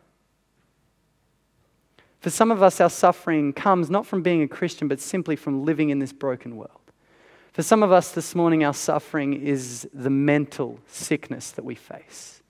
For 2.19 2.29
some 2.29 2.51
of 2.51 2.61
us, 2.61 2.81
our 2.81 2.89
suffering 2.89 3.53
comes 3.53 3.89
not 3.89 4.05
from 4.05 4.21
being 4.21 4.41
a 4.41 4.47
Christian, 4.47 4.87
but 4.87 4.99
simply 4.99 5.35
from 5.35 5.63
living 5.63 5.89
in 5.89 5.99
this 5.99 6.11
broken 6.11 6.57
world. 6.57 6.71
For 7.53 7.63
some 7.63 7.81
of 7.81 7.91
us 7.91 8.11
this 8.11 8.35
morning, 8.35 8.63
our 8.63 8.73
suffering 8.73 9.33
is 9.33 9.87
the 9.93 10.09
mental 10.09 10.79
sickness 10.85 11.51
that 11.51 11.63
we 11.63 11.75
face. 11.75 12.41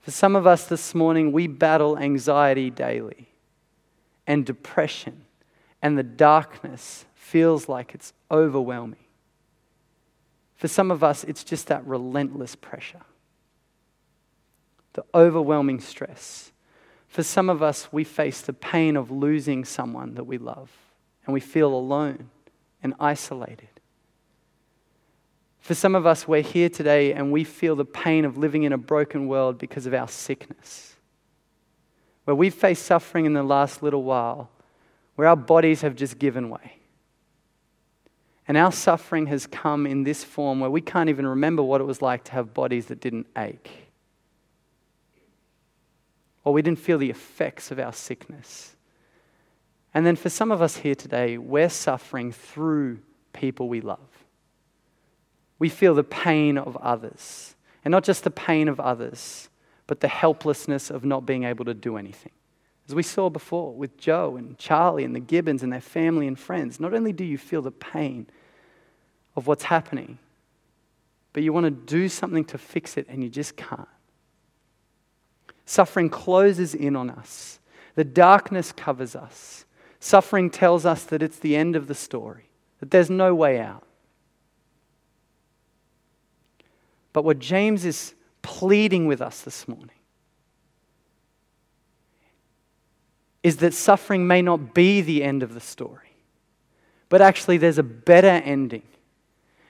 For 0.00 0.10
some 0.10 0.36
of 0.36 0.46
us 0.46 0.66
this 0.66 0.94
morning, 0.94 1.32
we 1.32 1.46
battle 1.46 1.98
anxiety 1.98 2.70
daily 2.70 3.28
and 4.26 4.44
depression, 4.44 5.24
and 5.80 5.96
the 5.96 6.02
darkness 6.02 7.04
feels 7.14 7.68
like 7.68 7.94
it's 7.94 8.12
overwhelming. 8.30 9.03
For 10.54 10.68
some 10.68 10.90
of 10.90 11.02
us, 11.02 11.24
it's 11.24 11.44
just 11.44 11.66
that 11.68 11.86
relentless 11.86 12.54
pressure, 12.54 13.02
the 14.92 15.04
overwhelming 15.14 15.80
stress. 15.80 16.52
For 17.08 17.22
some 17.22 17.50
of 17.50 17.62
us, 17.62 17.88
we 17.92 18.04
face 18.04 18.40
the 18.40 18.52
pain 18.52 18.96
of 18.96 19.10
losing 19.10 19.64
someone 19.64 20.14
that 20.14 20.24
we 20.24 20.38
love, 20.38 20.70
and 21.26 21.34
we 21.34 21.40
feel 21.40 21.72
alone 21.74 22.30
and 22.82 22.94
isolated. 23.00 23.68
For 25.64 25.74
some 25.74 25.94
of 25.94 26.04
us, 26.04 26.28
we're 26.28 26.42
here 26.42 26.68
today 26.68 27.14
and 27.14 27.32
we 27.32 27.42
feel 27.42 27.74
the 27.74 27.86
pain 27.86 28.26
of 28.26 28.36
living 28.36 28.64
in 28.64 28.74
a 28.74 28.78
broken 28.78 29.28
world 29.28 29.56
because 29.56 29.86
of 29.86 29.94
our 29.94 30.08
sickness. 30.08 30.94
Where 32.24 32.34
we've 32.34 32.52
faced 32.52 32.84
suffering 32.84 33.24
in 33.24 33.32
the 33.32 33.42
last 33.42 33.82
little 33.82 34.02
while, 34.02 34.50
where 35.14 35.26
our 35.26 35.36
bodies 35.36 35.80
have 35.80 35.96
just 35.96 36.18
given 36.18 36.50
way. 36.50 36.80
And 38.46 38.56
our 38.56 38.72
suffering 38.72 39.26
has 39.26 39.46
come 39.46 39.86
in 39.86 40.04
this 40.04 40.22
form 40.22 40.60
where 40.60 40.70
we 40.70 40.80
can't 40.80 41.08
even 41.08 41.26
remember 41.26 41.62
what 41.62 41.80
it 41.80 41.84
was 41.84 42.02
like 42.02 42.24
to 42.24 42.32
have 42.32 42.52
bodies 42.52 42.86
that 42.86 43.00
didn't 43.00 43.26
ache. 43.36 43.70
Or 46.44 46.52
we 46.52 46.60
didn't 46.60 46.78
feel 46.78 46.98
the 46.98 47.10
effects 47.10 47.70
of 47.70 47.78
our 47.78 47.92
sickness. 47.92 48.76
And 49.94 50.04
then 50.04 50.16
for 50.16 50.28
some 50.28 50.52
of 50.52 50.60
us 50.60 50.76
here 50.76 50.94
today, 50.94 51.38
we're 51.38 51.70
suffering 51.70 52.32
through 52.32 52.98
people 53.32 53.68
we 53.68 53.80
love 53.80 54.24
we 55.58 55.68
feel 55.68 55.94
the 55.94 56.04
pain 56.04 56.58
of 56.58 56.76
others. 56.76 57.54
And 57.84 57.92
not 57.92 58.04
just 58.04 58.24
the 58.24 58.30
pain 58.30 58.68
of 58.68 58.80
others, 58.80 59.48
but 59.86 60.00
the 60.00 60.08
helplessness 60.08 60.90
of 60.90 61.04
not 61.04 61.26
being 61.26 61.44
able 61.44 61.64
to 61.66 61.74
do 61.74 61.96
anything. 61.96 62.32
As 62.86 62.94
we 62.94 63.02
saw 63.02 63.30
before 63.30 63.72
with 63.72 63.96
Joe 63.96 64.36
and 64.36 64.58
Charlie 64.58 65.04
and 65.04 65.14
the 65.14 65.20
Gibbons 65.20 65.62
and 65.62 65.72
their 65.72 65.80
family 65.80 66.26
and 66.26 66.38
friends, 66.38 66.78
not 66.78 66.92
only 66.92 67.12
do 67.12 67.24
you 67.24 67.38
feel 67.38 67.62
the 67.62 67.70
pain 67.70 68.26
of 69.36 69.46
what's 69.46 69.64
happening, 69.64 70.18
but 71.32 71.42
you 71.42 71.52
want 71.52 71.64
to 71.64 71.70
do 71.70 72.08
something 72.08 72.44
to 72.46 72.58
fix 72.58 72.96
it 72.96 73.06
and 73.08 73.22
you 73.22 73.30
just 73.30 73.56
can't. 73.56 73.88
Suffering 75.64 76.10
closes 76.10 76.74
in 76.74 76.94
on 76.94 77.08
us, 77.08 77.58
the 77.94 78.04
darkness 78.04 78.70
covers 78.72 79.16
us. 79.16 79.64
Suffering 79.98 80.50
tells 80.50 80.84
us 80.84 81.04
that 81.04 81.22
it's 81.22 81.38
the 81.38 81.56
end 81.56 81.76
of 81.76 81.86
the 81.86 81.94
story, 81.94 82.50
that 82.80 82.90
there's 82.90 83.08
no 83.08 83.34
way 83.34 83.58
out. 83.58 83.86
But 87.14 87.24
what 87.24 87.38
James 87.38 87.86
is 87.86 88.14
pleading 88.42 89.06
with 89.06 89.22
us 89.22 89.40
this 89.40 89.66
morning 89.66 89.96
is 93.44 93.58
that 93.58 93.74
suffering 93.74 94.26
may 94.26 94.40
not 94.40 94.74
be 94.74 95.02
the 95.02 95.22
end 95.22 95.42
of 95.42 95.52
the 95.52 95.60
story, 95.60 96.16
but 97.10 97.20
actually 97.20 97.58
there's 97.58 97.78
a 97.78 97.82
better 97.82 98.26
ending. 98.26 98.82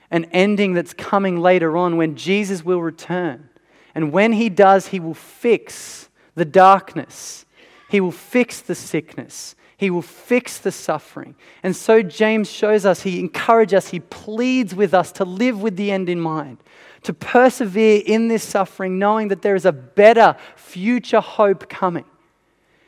An 0.09 0.25
ending 0.31 0.73
that's 0.73 0.93
coming 0.93 1.37
later 1.37 1.75
on 1.75 1.97
when 1.97 2.15
Jesus 2.15 2.63
will 2.63 2.81
return. 2.81 3.49
And 3.93 4.13
when 4.13 4.31
he 4.31 4.49
does, 4.49 4.87
he 4.87 4.99
will 4.99 5.13
fix 5.13 6.09
the 6.35 6.45
darkness, 6.45 7.45
he 7.89 8.01
will 8.01 8.11
fix 8.11 8.61
the 8.61 8.75
sickness, 8.75 9.55
he 9.77 9.89
will 9.89 10.01
fix 10.01 10.57
the 10.57 10.71
suffering. 10.71 11.35
And 11.61 11.75
so 11.75 12.01
James 12.01 12.49
shows 12.49 12.85
us, 12.85 13.01
he 13.01 13.19
encourages 13.19 13.77
us, 13.77 13.87
he 13.89 13.99
pleads 13.99 14.73
with 14.73 14.93
us 14.93 15.11
to 15.13 15.25
live 15.25 15.61
with 15.61 15.75
the 15.75 15.91
end 15.91 16.07
in 16.07 16.21
mind, 16.21 16.59
to 17.03 17.13
persevere 17.13 18.01
in 18.05 18.29
this 18.29 18.43
suffering, 18.43 18.99
knowing 18.99 19.27
that 19.27 19.41
there 19.41 19.55
is 19.55 19.65
a 19.65 19.73
better 19.73 20.37
future 20.55 21.19
hope 21.19 21.67
coming. 21.67 22.05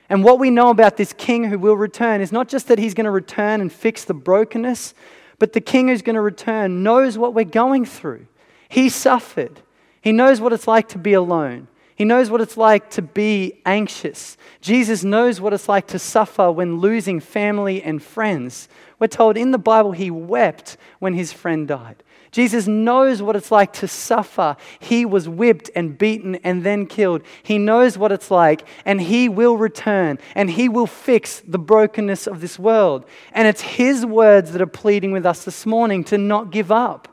And 0.09 0.23
what 0.23 0.39
we 0.39 0.49
know 0.49 0.69
about 0.69 0.97
this 0.97 1.13
king 1.13 1.45
who 1.45 1.59
will 1.59 1.75
return 1.75 2.21
is 2.21 2.31
not 2.31 2.47
just 2.47 2.67
that 2.67 2.79
he's 2.79 2.93
going 2.93 3.05
to 3.05 3.11
return 3.11 3.59
and 3.59 3.71
fix 3.71 4.05
the 4.05 4.13
brokenness, 4.13 4.93
but 5.39 5.53
the 5.53 5.61
king 5.61 5.89
who's 5.89 6.01
going 6.01 6.15
to 6.15 6.21
return 6.21 6.81
knows 6.81 7.17
what 7.17 7.33
we're 7.33 7.45
going 7.45 7.85
through. 7.85 8.27
He 8.69 8.89
suffered, 8.89 9.61
he 10.01 10.11
knows 10.11 10.39
what 10.39 10.53
it's 10.53 10.67
like 10.67 10.89
to 10.89 10.97
be 10.97 11.13
alone. 11.13 11.67
He 11.95 12.05
knows 12.05 12.29
what 12.29 12.41
it's 12.41 12.57
like 12.57 12.91
to 12.91 13.01
be 13.01 13.59
anxious. 13.65 14.37
Jesus 14.61 15.03
knows 15.03 15.41
what 15.41 15.51
it's 15.51 15.67
like 15.67 15.87
to 15.87 15.97
suffer 15.97 16.51
when 16.51 16.77
losing 16.77 17.19
family 17.19 17.81
and 17.81 18.03
friends. 18.03 18.69
We're 18.99 19.07
told 19.07 19.35
in 19.35 19.49
the 19.49 19.57
Bible 19.57 19.93
he 19.93 20.11
wept 20.11 20.77
when 20.99 21.15
his 21.15 21.33
friend 21.33 21.67
died. 21.67 22.03
Jesus 22.31 22.67
knows 22.67 23.21
what 23.21 23.35
it's 23.35 23.51
like 23.51 23.73
to 23.73 23.87
suffer. 23.87 24.57
He 24.79 25.05
was 25.05 25.29
whipped 25.29 25.69
and 25.75 25.97
beaten 25.97 26.35
and 26.35 26.63
then 26.63 26.85
killed. 26.85 27.23
He 27.43 27.57
knows 27.57 27.97
what 27.97 28.11
it's 28.11 28.29
like, 28.29 28.67
and 28.85 29.01
He 29.01 29.29
will 29.29 29.57
return 29.57 30.19
and 30.35 30.49
He 30.49 30.69
will 30.69 30.87
fix 30.87 31.41
the 31.47 31.59
brokenness 31.59 32.27
of 32.27 32.41
this 32.41 32.59
world. 32.59 33.05
And 33.33 33.47
it's 33.47 33.61
His 33.61 34.05
words 34.05 34.51
that 34.51 34.61
are 34.61 34.67
pleading 34.67 35.11
with 35.11 35.25
us 35.25 35.45
this 35.45 35.65
morning 35.65 36.03
to 36.05 36.17
not 36.17 36.51
give 36.51 36.71
up, 36.71 37.07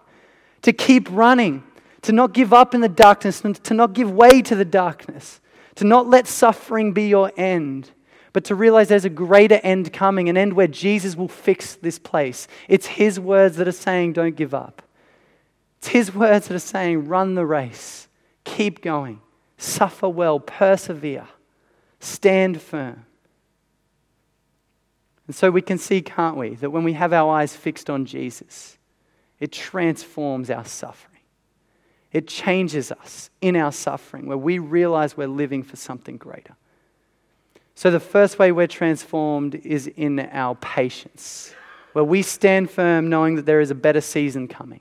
to 0.62 0.72
keep 0.72 1.08
running, 1.10 1.62
to 2.02 2.12
not 2.12 2.34
give 2.34 2.52
up 2.52 2.74
in 2.74 2.80
the 2.80 2.88
darkness, 2.88 3.40
to 3.40 3.74
not 3.74 3.92
give 3.92 4.10
way 4.10 4.42
to 4.42 4.54
the 4.54 4.64
darkness, 4.64 5.40
to 5.76 5.84
not 5.84 6.08
let 6.08 6.26
suffering 6.26 6.92
be 6.92 7.08
your 7.08 7.32
end, 7.36 7.90
but 8.32 8.44
to 8.44 8.54
realize 8.54 8.88
there's 8.88 9.04
a 9.04 9.10
greater 9.10 9.60
end 9.62 9.92
coming, 9.92 10.28
an 10.28 10.36
end 10.36 10.52
where 10.52 10.66
Jesus 10.66 11.16
will 11.16 11.28
fix 11.28 11.76
this 11.76 11.98
place. 11.98 12.48
It's 12.68 12.86
His 12.86 13.18
words 13.18 13.56
that 13.56 13.68
are 13.68 13.72
saying, 13.72 14.12
don't 14.12 14.36
give 14.36 14.52
up. 14.52 14.82
It's 15.84 15.90
His 15.90 16.14
words 16.14 16.48
that 16.48 16.54
are 16.54 16.58
saying, 16.58 17.08
run 17.08 17.34
the 17.34 17.44
race, 17.44 18.08
keep 18.44 18.80
going, 18.80 19.20
suffer 19.58 20.08
well, 20.08 20.40
persevere, 20.40 21.28
stand 22.00 22.62
firm. 22.62 23.04
And 25.26 25.36
so 25.36 25.50
we 25.50 25.60
can 25.60 25.76
see, 25.76 26.00
can't 26.00 26.38
we, 26.38 26.54
that 26.54 26.70
when 26.70 26.84
we 26.84 26.94
have 26.94 27.12
our 27.12 27.30
eyes 27.36 27.54
fixed 27.54 27.90
on 27.90 28.06
Jesus, 28.06 28.78
it 29.38 29.52
transforms 29.52 30.48
our 30.48 30.64
suffering. 30.64 31.20
It 32.12 32.28
changes 32.28 32.90
us 32.90 33.28
in 33.42 33.54
our 33.54 33.70
suffering 33.70 34.26
where 34.26 34.38
we 34.38 34.58
realize 34.58 35.18
we're 35.18 35.28
living 35.28 35.62
for 35.62 35.76
something 35.76 36.16
greater. 36.16 36.56
So, 37.74 37.90
the 37.90 38.00
first 38.00 38.38
way 38.38 38.52
we're 38.52 38.68
transformed 38.68 39.56
is 39.56 39.86
in 39.86 40.18
our 40.18 40.54
patience, 40.54 41.54
where 41.92 42.04
we 42.04 42.22
stand 42.22 42.70
firm 42.70 43.10
knowing 43.10 43.34
that 43.34 43.44
there 43.44 43.60
is 43.60 43.70
a 43.70 43.74
better 43.74 44.00
season 44.00 44.48
coming. 44.48 44.80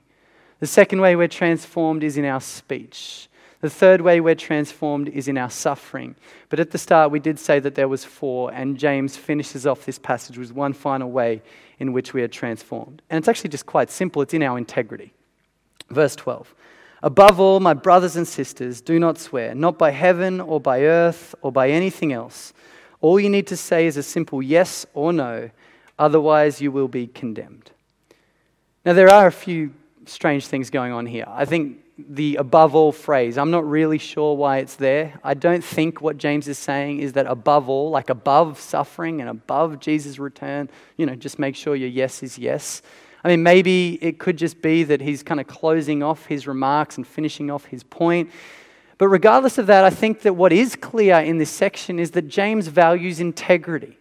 The 0.60 0.66
second 0.66 1.00
way 1.00 1.16
we're 1.16 1.28
transformed 1.28 2.04
is 2.04 2.16
in 2.16 2.24
our 2.24 2.40
speech. 2.40 3.28
The 3.60 3.70
third 3.70 4.02
way 4.02 4.20
we're 4.20 4.34
transformed 4.34 5.08
is 5.08 5.26
in 5.26 5.38
our 5.38 5.48
suffering. 5.48 6.16
But 6.50 6.60
at 6.60 6.70
the 6.70 6.78
start, 6.78 7.10
we 7.10 7.18
did 7.18 7.38
say 7.38 7.60
that 7.60 7.74
there 7.74 7.88
was 7.88 8.04
four, 8.04 8.52
and 8.52 8.78
James 8.78 9.16
finishes 9.16 9.66
off 9.66 9.86
this 9.86 9.98
passage 9.98 10.36
with 10.36 10.52
one 10.52 10.74
final 10.74 11.10
way 11.10 11.42
in 11.78 11.92
which 11.92 12.12
we 12.12 12.22
are 12.22 12.28
transformed. 12.28 13.00
And 13.08 13.18
it's 13.18 13.28
actually 13.28 13.50
just 13.50 13.66
quite 13.66 13.90
simple 13.90 14.22
it's 14.22 14.34
in 14.34 14.42
our 14.42 14.58
integrity. 14.58 15.12
Verse 15.88 16.14
12 16.14 16.54
Above 17.02 17.40
all, 17.40 17.60
my 17.60 17.74
brothers 17.74 18.16
and 18.16 18.28
sisters, 18.28 18.80
do 18.80 18.98
not 18.98 19.18
swear, 19.18 19.54
not 19.54 19.78
by 19.78 19.90
heaven 19.90 20.40
or 20.40 20.60
by 20.60 20.82
earth 20.82 21.34
or 21.42 21.50
by 21.50 21.68
anything 21.70 22.12
else. 22.12 22.52
All 23.00 23.20
you 23.20 23.28
need 23.28 23.46
to 23.48 23.56
say 23.56 23.86
is 23.86 23.96
a 23.96 24.02
simple 24.02 24.42
yes 24.42 24.86
or 24.94 25.12
no, 25.12 25.50
otherwise, 25.98 26.60
you 26.60 26.72
will 26.72 26.88
be 26.88 27.06
condemned. 27.06 27.70
Now, 28.84 28.92
there 28.92 29.10
are 29.10 29.26
a 29.26 29.32
few 29.32 29.72
strange 30.06 30.46
things 30.46 30.70
going 30.70 30.92
on 30.92 31.06
here. 31.06 31.24
I 31.28 31.44
think 31.44 31.80
the 31.96 32.36
above 32.36 32.74
all 32.74 32.92
phrase, 32.92 33.38
I'm 33.38 33.50
not 33.50 33.68
really 33.68 33.98
sure 33.98 34.36
why 34.36 34.58
it's 34.58 34.76
there. 34.76 35.18
I 35.22 35.34
don't 35.34 35.62
think 35.62 36.00
what 36.00 36.18
James 36.18 36.48
is 36.48 36.58
saying 36.58 36.98
is 36.98 37.12
that 37.12 37.26
above 37.26 37.68
all, 37.68 37.90
like 37.90 38.10
above 38.10 38.58
suffering 38.58 39.20
and 39.20 39.30
above 39.30 39.80
Jesus' 39.80 40.18
return, 40.18 40.68
you 40.96 41.06
know, 41.06 41.14
just 41.14 41.38
make 41.38 41.54
sure 41.54 41.76
your 41.76 41.88
yes 41.88 42.22
is 42.22 42.38
yes. 42.38 42.82
I 43.22 43.28
mean, 43.28 43.42
maybe 43.42 43.98
it 44.02 44.18
could 44.18 44.36
just 44.36 44.60
be 44.60 44.84
that 44.84 45.00
he's 45.00 45.22
kind 45.22 45.40
of 45.40 45.46
closing 45.46 46.02
off 46.02 46.26
his 46.26 46.46
remarks 46.46 46.96
and 46.96 47.06
finishing 47.06 47.50
off 47.50 47.64
his 47.66 47.82
point. 47.82 48.30
But 48.98 49.08
regardless 49.08 49.58
of 49.58 49.66
that, 49.68 49.84
I 49.84 49.90
think 49.90 50.20
that 50.22 50.34
what 50.34 50.52
is 50.52 50.76
clear 50.76 51.18
in 51.20 51.38
this 51.38 51.50
section 51.50 51.98
is 51.98 52.10
that 52.12 52.28
James 52.28 52.66
values 52.66 53.20
integrity. 53.20 53.98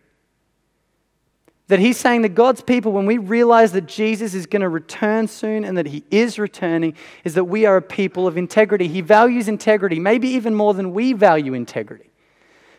That 1.67 1.79
he's 1.79 1.97
saying 1.97 2.23
that 2.23 2.35
God's 2.35 2.61
people, 2.61 2.91
when 2.91 3.05
we 3.05 3.17
realize 3.17 3.71
that 3.71 3.85
Jesus 3.85 4.33
is 4.33 4.45
going 4.45 4.61
to 4.61 4.69
return 4.69 5.27
soon 5.27 5.63
and 5.63 5.77
that 5.77 5.85
he 5.85 6.03
is 6.11 6.37
returning, 6.37 6.93
is 7.23 7.35
that 7.35 7.45
we 7.45 7.65
are 7.65 7.77
a 7.77 7.81
people 7.81 8.27
of 8.27 8.37
integrity. 8.37 8.87
He 8.87 9.01
values 9.01 9.47
integrity, 9.47 9.97
maybe 9.97 10.27
even 10.29 10.55
more 10.55 10.73
than 10.73 10.91
we 10.93 11.13
value 11.13 11.53
integrity. 11.53 12.09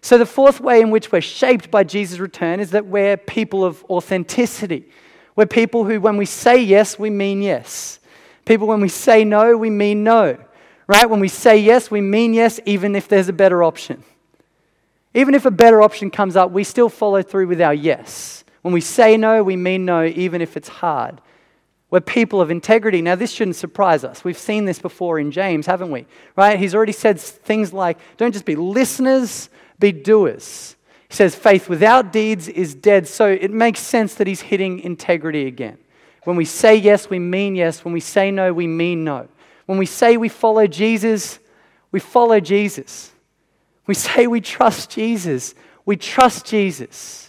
So, 0.03 0.19
the 0.19 0.27
fourth 0.27 0.61
way 0.61 0.83
in 0.83 0.91
which 0.91 1.11
we're 1.11 1.23
shaped 1.23 1.71
by 1.71 1.83
Jesus' 1.85 2.19
return 2.19 2.61
is 2.61 2.73
that 2.73 2.85
we're 2.85 3.17
people 3.17 3.65
of 3.65 3.83
authenticity. 3.85 4.85
We're 5.35 5.47
people 5.47 5.85
who, 5.85 5.99
when 5.99 6.19
we 6.19 6.27
say 6.27 6.63
yes, 6.63 6.99
we 6.99 7.09
mean 7.09 7.41
yes. 7.41 8.01
People, 8.45 8.67
when 8.67 8.83
we 8.83 8.91
say 8.91 9.25
no, 9.25 9.57
we 9.57 9.71
mean 9.71 10.05
no. 10.05 10.37
Right? 10.87 11.09
When 11.09 11.21
we 11.21 11.29
say 11.29 11.57
yes, 11.57 11.91
we 11.91 12.03
mean 12.03 12.35
yes, 12.35 12.61
even 12.67 12.95
if 12.95 13.09
there's 13.09 13.29
a 13.29 13.33
better 13.33 13.63
option. 13.63 14.05
Even 15.15 15.35
if 15.35 15.47
a 15.47 15.51
better 15.51 15.81
option 15.81 16.11
comes 16.11 16.37
up, 16.37 16.51
we 16.51 16.65
still 16.65 16.91
follow 16.91 17.23
through 17.23 17.47
with 17.47 17.61
our 17.61 17.73
yes. 17.73 18.44
When 18.65 18.73
we 18.73 18.81
say 18.81 19.19
no, 19.19 19.45
we 19.45 19.57
mean 19.57 19.85
no, 19.85 20.05
even 20.07 20.41
if 20.41 20.57
it's 20.57 20.71
hard. 20.71 21.21
We're 21.91 22.01
people 22.01 22.41
of 22.41 22.51
integrity. 22.51 23.03
Now, 23.03 23.15
this 23.15 23.31
shouldn't 23.31 23.57
surprise 23.57 24.05
us. 24.05 24.25
We've 24.25 24.39
seen 24.39 24.65
this 24.65 24.79
before 24.79 25.19
in 25.19 25.33
James, 25.33 25.67
haven't 25.67 25.91
we? 25.91 26.07
Right? 26.35 26.59
He's 26.59 26.75
already 26.75 26.93
said 26.93 27.21
things 27.21 27.75
like, 27.75 27.99
don't 28.17 28.33
just 28.33 28.47
be 28.47 28.57
listeners, 28.57 29.51
be 29.79 29.93
doers. 29.93 30.77
He 31.11 31.15
says, 31.15 31.35
faith 31.35 31.69
without 31.69 32.11
deeds 32.11 32.49
is 32.49 32.75
dead. 32.75 33.07
So 33.07 33.29
it 33.29 33.51
makes 33.51 33.81
sense 33.81 34.15
that 34.15 34.27
he's 34.27 34.41
hitting 34.41 34.81
integrity 34.81 35.47
again. 35.47 35.77
When 36.23 36.37
we 36.37 36.47
say 36.47 36.75
yes, 36.75 37.11
we 37.11 37.19
mean 37.19 37.57
yes. 37.57 37.85
When 37.85 37.93
we 37.93 38.01
say 38.01 38.31
no, 38.31 38.51
we 38.55 38.67
mean 38.67 39.05
no. 39.05 39.29
When 39.67 39.77
we 39.77 39.85
say 39.85 40.17
we 40.17 40.31
follow 40.31 40.67
Jesus, 40.67 41.39
we 41.93 42.01
follow 42.01 42.41
Jesus. 42.41 43.13
We 43.87 43.93
say 43.93 44.27
we 44.27 44.41
trust 44.41 44.89
Jesus, 44.89 45.55
we 45.85 45.99
trust 45.99 46.47
Jesus. 46.47 47.24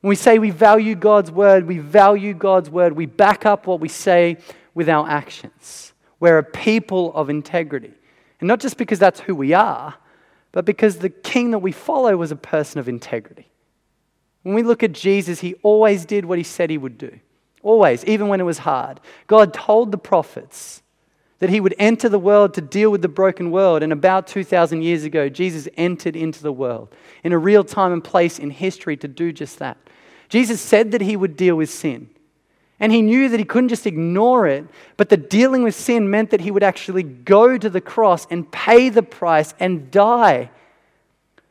When 0.00 0.08
we 0.08 0.16
say 0.16 0.38
we 0.38 0.50
value 0.50 0.94
God's 0.94 1.30
word, 1.30 1.66
we 1.66 1.78
value 1.78 2.32
God's 2.32 2.70
word. 2.70 2.94
We 2.94 3.06
back 3.06 3.44
up 3.44 3.66
what 3.66 3.80
we 3.80 3.88
say 3.88 4.38
with 4.74 4.88
our 4.88 5.08
actions. 5.08 5.92
We're 6.18 6.38
a 6.38 6.44
people 6.44 7.12
of 7.14 7.28
integrity. 7.28 7.92
And 8.40 8.48
not 8.48 8.60
just 8.60 8.76
because 8.76 8.98
that's 8.98 9.20
who 9.20 9.34
we 9.34 9.52
are, 9.52 9.94
but 10.52 10.64
because 10.64 10.98
the 10.98 11.10
king 11.10 11.50
that 11.50 11.58
we 11.58 11.72
follow 11.72 12.16
was 12.16 12.32
a 12.32 12.36
person 12.36 12.80
of 12.80 12.88
integrity. 12.88 13.50
When 14.42 14.54
we 14.54 14.62
look 14.62 14.82
at 14.82 14.92
Jesus, 14.92 15.40
he 15.40 15.54
always 15.62 16.06
did 16.06 16.24
what 16.24 16.38
he 16.38 16.44
said 16.44 16.70
he 16.70 16.78
would 16.78 16.96
do. 16.96 17.20
Always, 17.62 18.04
even 18.06 18.28
when 18.28 18.40
it 18.40 18.44
was 18.44 18.58
hard. 18.58 19.00
God 19.26 19.52
told 19.52 19.92
the 19.92 19.98
prophets 19.98 20.82
that 21.40 21.50
he 21.50 21.60
would 21.60 21.74
enter 21.78 22.08
the 22.08 22.18
world 22.18 22.54
to 22.54 22.60
deal 22.60 22.90
with 22.90 23.02
the 23.02 23.08
broken 23.08 23.50
world. 23.50 23.82
And 23.82 23.92
about 23.92 24.26
2,000 24.26 24.82
years 24.82 25.04
ago, 25.04 25.28
Jesus 25.28 25.68
entered 25.76 26.14
into 26.14 26.42
the 26.42 26.52
world 26.52 26.94
in 27.24 27.32
a 27.32 27.38
real 27.38 27.64
time 27.64 27.92
and 27.92 28.04
place 28.04 28.38
in 28.38 28.50
history 28.50 28.96
to 28.98 29.08
do 29.08 29.32
just 29.32 29.58
that. 29.58 29.76
Jesus 30.28 30.60
said 30.60 30.92
that 30.92 31.00
he 31.00 31.16
would 31.16 31.36
deal 31.36 31.56
with 31.56 31.70
sin. 31.70 32.08
And 32.78 32.92
he 32.92 33.02
knew 33.02 33.28
that 33.28 33.38
he 33.38 33.44
couldn't 33.44 33.68
just 33.68 33.86
ignore 33.86 34.46
it, 34.46 34.64
but 34.96 35.10
that 35.10 35.28
dealing 35.28 35.62
with 35.62 35.74
sin 35.74 36.10
meant 36.10 36.30
that 36.30 36.40
he 36.40 36.50
would 36.50 36.62
actually 36.62 37.02
go 37.02 37.58
to 37.58 37.68
the 37.68 37.80
cross 37.80 38.26
and 38.30 38.50
pay 38.50 38.88
the 38.88 39.02
price 39.02 39.52
and 39.60 39.90
die 39.90 40.50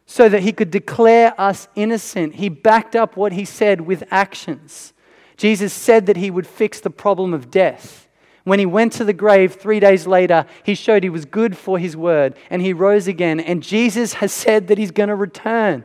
so 0.07 0.27
that 0.27 0.41
he 0.41 0.51
could 0.51 0.71
declare 0.71 1.39
us 1.39 1.67
innocent. 1.75 2.35
He 2.35 2.49
backed 2.49 2.95
up 2.95 3.15
what 3.15 3.31
he 3.31 3.45
said 3.45 3.81
with 3.81 4.03
actions. 4.09 4.93
Jesus 5.37 5.71
said 5.71 6.07
that 6.07 6.17
he 6.17 6.31
would 6.31 6.47
fix 6.47 6.79
the 6.79 6.89
problem 6.89 7.31
of 7.31 7.51
death. 7.51 8.08
When 8.49 8.57
he 8.57 8.65
went 8.65 8.93
to 8.93 9.05
the 9.05 9.13
grave 9.13 9.53
three 9.53 9.79
days 9.79 10.07
later, 10.07 10.45
he 10.63 10.73
showed 10.73 11.03
he 11.03 11.09
was 11.09 11.25
good 11.25 11.55
for 11.55 11.77
his 11.77 11.95
word 11.95 12.33
and 12.49 12.63
he 12.63 12.73
rose 12.73 13.07
again. 13.07 13.39
And 13.39 13.61
Jesus 13.61 14.13
has 14.13 14.33
said 14.33 14.67
that 14.67 14.79
he's 14.79 14.89
going 14.89 15.09
to 15.09 15.15
return 15.15 15.83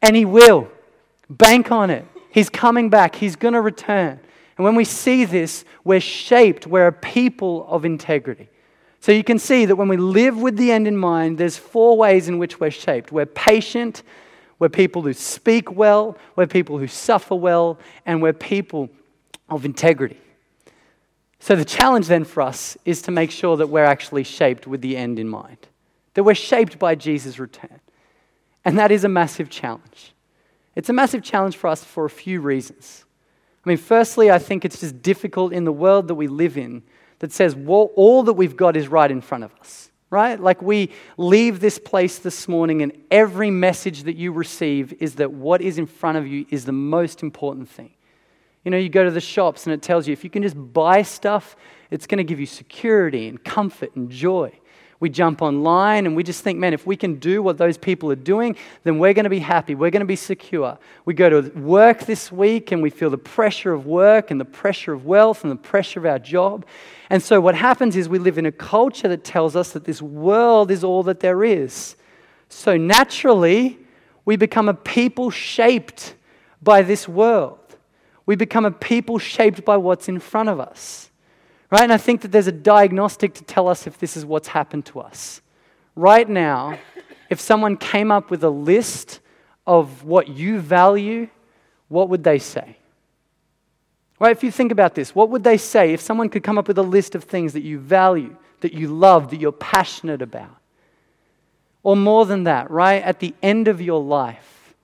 and 0.00 0.14
he 0.14 0.24
will. 0.24 0.68
Bank 1.28 1.72
on 1.72 1.90
it. 1.90 2.06
He's 2.30 2.48
coming 2.48 2.88
back, 2.88 3.16
he's 3.16 3.34
going 3.34 3.54
to 3.54 3.60
return. 3.60 4.20
And 4.56 4.64
when 4.64 4.76
we 4.76 4.84
see 4.84 5.24
this, 5.24 5.64
we're 5.82 6.00
shaped, 6.00 6.68
we're 6.68 6.86
a 6.86 6.92
people 6.92 7.66
of 7.68 7.84
integrity. 7.84 8.48
So 9.00 9.10
you 9.10 9.24
can 9.24 9.40
see 9.40 9.64
that 9.66 9.74
when 9.74 9.88
we 9.88 9.96
live 9.96 10.40
with 10.40 10.56
the 10.56 10.70
end 10.70 10.86
in 10.86 10.96
mind, 10.96 11.36
there's 11.36 11.56
four 11.56 11.96
ways 11.96 12.28
in 12.28 12.38
which 12.38 12.60
we're 12.60 12.70
shaped. 12.70 13.10
We're 13.10 13.26
patient, 13.26 14.04
we're 14.60 14.68
people 14.68 15.02
who 15.02 15.14
speak 15.14 15.72
well, 15.72 16.16
we're 16.36 16.46
people 16.46 16.78
who 16.78 16.86
suffer 16.86 17.34
well, 17.34 17.80
and 18.06 18.22
we're 18.22 18.32
people 18.32 18.88
of 19.48 19.64
integrity. 19.64 20.20
So 21.44 21.54
the 21.54 21.64
challenge 21.66 22.06
then 22.06 22.24
for 22.24 22.40
us 22.40 22.78
is 22.86 23.02
to 23.02 23.10
make 23.10 23.30
sure 23.30 23.58
that 23.58 23.66
we're 23.66 23.84
actually 23.84 24.24
shaped 24.24 24.66
with 24.66 24.80
the 24.80 24.96
end 24.96 25.18
in 25.18 25.28
mind, 25.28 25.58
that 26.14 26.24
we're 26.24 26.34
shaped 26.34 26.78
by 26.78 26.94
Jesus' 26.94 27.38
return. 27.38 27.80
And 28.64 28.78
that 28.78 28.90
is 28.90 29.04
a 29.04 29.10
massive 29.10 29.50
challenge. 29.50 30.14
It's 30.74 30.88
a 30.88 30.94
massive 30.94 31.22
challenge 31.22 31.54
for 31.54 31.68
us 31.68 31.84
for 31.84 32.06
a 32.06 32.08
few 32.08 32.40
reasons. 32.40 33.04
I 33.62 33.68
mean, 33.68 33.76
firstly, 33.76 34.30
I 34.30 34.38
think 34.38 34.64
it's 34.64 34.80
just 34.80 35.02
difficult 35.02 35.52
in 35.52 35.64
the 35.64 35.72
world 35.72 36.08
that 36.08 36.14
we 36.14 36.28
live 36.28 36.56
in 36.56 36.82
that 37.18 37.30
says 37.30 37.54
well, 37.54 37.90
all 37.94 38.22
that 38.22 38.32
we've 38.32 38.56
got 38.56 38.74
is 38.74 38.88
right 38.88 39.10
in 39.10 39.20
front 39.20 39.44
of 39.44 39.54
us, 39.60 39.90
right? 40.08 40.40
Like 40.40 40.62
we 40.62 40.92
leave 41.18 41.60
this 41.60 41.78
place 41.78 42.18
this 42.18 42.48
morning, 42.48 42.80
and 42.80 42.90
every 43.10 43.50
message 43.50 44.04
that 44.04 44.16
you 44.16 44.32
receive 44.32 44.94
is 44.94 45.16
that 45.16 45.30
what 45.30 45.60
is 45.60 45.76
in 45.76 45.84
front 45.84 46.16
of 46.16 46.26
you 46.26 46.46
is 46.48 46.64
the 46.64 46.72
most 46.72 47.22
important 47.22 47.68
thing. 47.68 47.92
You 48.64 48.70
know, 48.70 48.78
you 48.78 48.88
go 48.88 49.04
to 49.04 49.10
the 49.10 49.20
shops 49.20 49.66
and 49.66 49.74
it 49.74 49.82
tells 49.82 50.06
you 50.06 50.12
if 50.12 50.24
you 50.24 50.30
can 50.30 50.42
just 50.42 50.56
buy 50.56 51.02
stuff, 51.02 51.56
it's 51.90 52.06
going 52.06 52.18
to 52.18 52.24
give 52.24 52.40
you 52.40 52.46
security 52.46 53.28
and 53.28 53.42
comfort 53.42 53.94
and 53.94 54.10
joy. 54.10 54.58
We 55.00 55.10
jump 55.10 55.42
online 55.42 56.06
and 56.06 56.16
we 56.16 56.22
just 56.22 56.42
think, 56.42 56.58
man, 56.58 56.72
if 56.72 56.86
we 56.86 56.96
can 56.96 57.16
do 57.16 57.42
what 57.42 57.58
those 57.58 57.76
people 57.76 58.10
are 58.10 58.16
doing, 58.16 58.56
then 58.84 58.98
we're 58.98 59.12
going 59.12 59.24
to 59.24 59.30
be 59.30 59.40
happy. 59.40 59.74
We're 59.74 59.90
going 59.90 60.00
to 60.00 60.06
be 60.06 60.16
secure. 60.16 60.78
We 61.04 61.12
go 61.12 61.28
to 61.28 61.50
work 61.58 62.06
this 62.06 62.32
week 62.32 62.72
and 62.72 62.82
we 62.82 62.88
feel 62.88 63.10
the 63.10 63.18
pressure 63.18 63.74
of 63.74 63.84
work 63.84 64.30
and 64.30 64.40
the 64.40 64.46
pressure 64.46 64.94
of 64.94 65.04
wealth 65.04 65.42
and 65.42 65.52
the 65.52 65.56
pressure 65.56 66.00
of 66.00 66.06
our 66.06 66.18
job. 66.18 66.64
And 67.10 67.22
so 67.22 67.38
what 67.40 67.54
happens 67.54 67.96
is 67.96 68.08
we 68.08 68.18
live 68.18 68.38
in 68.38 68.46
a 68.46 68.52
culture 68.52 69.08
that 69.08 69.24
tells 69.24 69.56
us 69.56 69.72
that 69.72 69.84
this 69.84 70.00
world 70.00 70.70
is 70.70 70.82
all 70.82 71.02
that 71.02 71.20
there 71.20 71.44
is. 71.44 71.96
So 72.48 72.78
naturally, 72.78 73.78
we 74.24 74.36
become 74.36 74.70
a 74.70 74.74
people 74.74 75.30
shaped 75.30 76.14
by 76.62 76.80
this 76.80 77.06
world. 77.06 77.58
We 78.26 78.36
become 78.36 78.64
a 78.64 78.70
people 78.70 79.18
shaped 79.18 79.64
by 79.64 79.76
what's 79.76 80.08
in 80.08 80.18
front 80.18 80.48
of 80.48 80.60
us. 80.60 81.10
Right? 81.70 81.82
And 81.82 81.92
I 81.92 81.96
think 81.96 82.22
that 82.22 82.32
there's 82.32 82.46
a 82.46 82.52
diagnostic 82.52 83.34
to 83.34 83.44
tell 83.44 83.68
us 83.68 83.86
if 83.86 83.98
this 83.98 84.16
is 84.16 84.24
what's 84.24 84.48
happened 84.48 84.86
to 84.86 85.00
us. 85.00 85.40
Right 85.96 86.28
now, 86.28 86.78
if 87.30 87.40
someone 87.40 87.76
came 87.76 88.12
up 88.12 88.30
with 88.30 88.44
a 88.44 88.50
list 88.50 89.20
of 89.66 90.04
what 90.04 90.28
you 90.28 90.60
value, 90.60 91.28
what 91.88 92.08
would 92.08 92.24
they 92.24 92.38
say? 92.38 92.76
Right? 94.20 94.30
If 94.30 94.44
you 94.44 94.50
think 94.50 94.72
about 94.72 94.94
this, 94.94 95.14
what 95.14 95.30
would 95.30 95.44
they 95.44 95.56
say 95.56 95.92
if 95.92 96.00
someone 96.00 96.28
could 96.28 96.42
come 96.42 96.58
up 96.58 96.68
with 96.68 96.78
a 96.78 96.82
list 96.82 97.14
of 97.14 97.24
things 97.24 97.52
that 97.54 97.62
you 97.62 97.78
value, 97.78 98.36
that 98.60 98.72
you 98.72 98.88
love, 98.88 99.30
that 99.30 99.40
you're 99.40 99.52
passionate 99.52 100.22
about? 100.22 100.56
Or 101.82 101.96
more 101.96 102.24
than 102.24 102.44
that, 102.44 102.70
right? 102.70 103.02
At 103.02 103.20
the 103.20 103.34
end 103.42 103.68
of 103.68 103.80
your 103.80 104.02
life, 104.02 104.74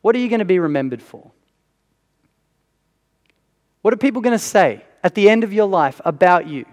what 0.00 0.14
are 0.16 0.18
you 0.18 0.28
going 0.28 0.38
to 0.38 0.44
be 0.46 0.58
remembered 0.58 1.02
for? 1.02 1.30
What 3.82 3.94
are 3.94 3.96
people 3.96 4.20
going 4.20 4.36
to 4.36 4.44
say 4.44 4.84
at 5.02 5.14
the 5.14 5.28
end 5.30 5.44
of 5.44 5.52
your 5.52 5.66
life 5.66 6.00
about 6.04 6.46
you? 6.46 6.66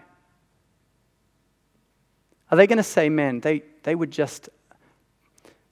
Are 2.52 2.58
they 2.58 2.68
going 2.68 2.78
to 2.78 2.84
say, 2.84 3.10
man, 3.10 3.40
they, 3.40 3.64
they 3.84 3.96
were 3.96 4.06
just 4.06 4.50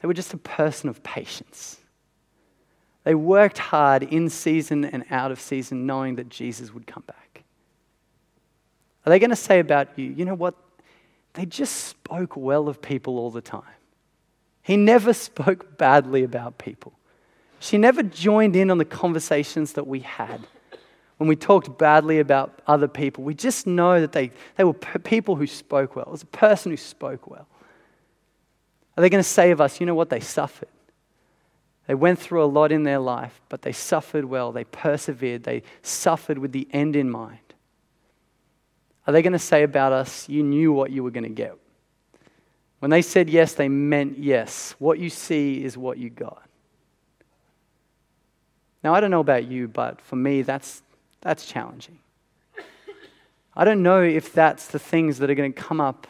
they 0.05 0.07
were 0.07 0.13
just 0.13 0.35
a 0.35 0.37
person 0.37 0.87
of 0.87 1.01
patience. 1.01 1.79
They 3.05 3.15
worked 3.15 3.57
hard 3.57 4.03
in 4.03 4.29
season 4.29 4.85
and 4.85 5.03
out 5.09 5.31
of 5.31 5.39
season, 5.39 5.87
knowing 5.87 6.17
that 6.17 6.29
Jesus 6.29 6.71
would 6.75 6.85
come 6.85 7.01
back. 7.07 7.43
Are 9.03 9.09
they 9.09 9.17
going 9.17 9.31
to 9.31 9.35
say 9.35 9.59
about 9.59 9.97
you, 9.97 10.05
you 10.05 10.23
know 10.23 10.35
what? 10.35 10.53
They 11.33 11.47
just 11.47 11.85
spoke 11.85 12.37
well 12.37 12.67
of 12.67 12.83
people 12.83 13.17
all 13.17 13.31
the 13.31 13.41
time. 13.41 13.63
He 14.61 14.77
never 14.77 15.11
spoke 15.27 15.75
badly 15.75 16.23
about 16.23 16.59
people. 16.59 16.93
She 17.59 17.79
never 17.79 18.03
joined 18.03 18.55
in 18.55 18.69
on 18.69 18.77
the 18.77 18.85
conversations 18.85 19.73
that 19.73 19.87
we 19.87 20.01
had 20.01 20.45
when 21.17 21.27
we 21.27 21.35
talked 21.35 21.77
badly 21.77 22.19
about 22.19 22.61
other 22.67 22.87
people. 22.87 23.23
We 23.23 23.33
just 23.33 23.65
know 23.65 24.01
that 24.01 24.11
they, 24.11 24.31
they 24.57 24.63
were 24.63 24.73
people 24.73 25.35
who 25.35 25.47
spoke 25.47 25.95
well. 25.95 26.05
It 26.05 26.11
was 26.11 26.23
a 26.23 26.27
person 26.27 26.71
who 26.71 26.77
spoke 26.77 27.29
well. 27.29 27.47
Are 28.97 29.01
they 29.01 29.09
going 29.09 29.23
to 29.23 29.29
say 29.29 29.51
of 29.51 29.61
us, 29.61 29.79
you 29.79 29.85
know 29.85 29.95
what? 29.95 30.09
They 30.09 30.19
suffered. 30.19 30.69
They 31.87 31.95
went 31.95 32.19
through 32.19 32.43
a 32.43 32.45
lot 32.45 32.71
in 32.71 32.83
their 32.83 32.99
life, 32.99 33.41
but 33.49 33.61
they 33.61 33.71
suffered 33.71 34.25
well. 34.25 34.51
They 34.51 34.63
persevered. 34.63 35.43
They 35.43 35.63
suffered 35.83 36.37
with 36.37 36.51
the 36.51 36.67
end 36.71 36.95
in 36.95 37.09
mind. 37.09 37.39
Are 39.05 39.13
they 39.13 39.21
going 39.21 39.33
to 39.33 39.39
say 39.39 39.63
about 39.63 39.93
us, 39.93 40.27
you 40.27 40.41
knew 40.41 40.71
what 40.71 40.91
you 40.91 41.03
were 41.03 41.11
going 41.11 41.25
to 41.25 41.29
get? 41.29 41.55
When 42.79 42.89
they 42.89 43.01
said 43.01 43.29
yes, 43.29 43.53
they 43.53 43.69
meant 43.69 44.17
yes. 44.17 44.75
What 44.79 44.99
you 44.99 45.09
see 45.09 45.63
is 45.63 45.77
what 45.77 45.97
you 45.97 46.09
got. 46.09 46.41
Now, 48.83 48.93
I 48.93 48.99
don't 48.99 49.11
know 49.11 49.19
about 49.19 49.45
you, 49.45 49.67
but 49.67 50.01
for 50.01 50.15
me, 50.15 50.41
that's, 50.41 50.83
that's 51.25 51.47
challenging. 51.47 51.97
I 53.55 53.65
don't 53.65 53.81
know 53.81 54.03
if 54.03 54.31
that's 54.31 54.67
the 54.67 54.77
things 54.77 55.17
that 55.17 55.29
are 55.31 55.33
going 55.33 55.51
to 55.51 55.59
come 55.59 55.81
up 55.81 56.05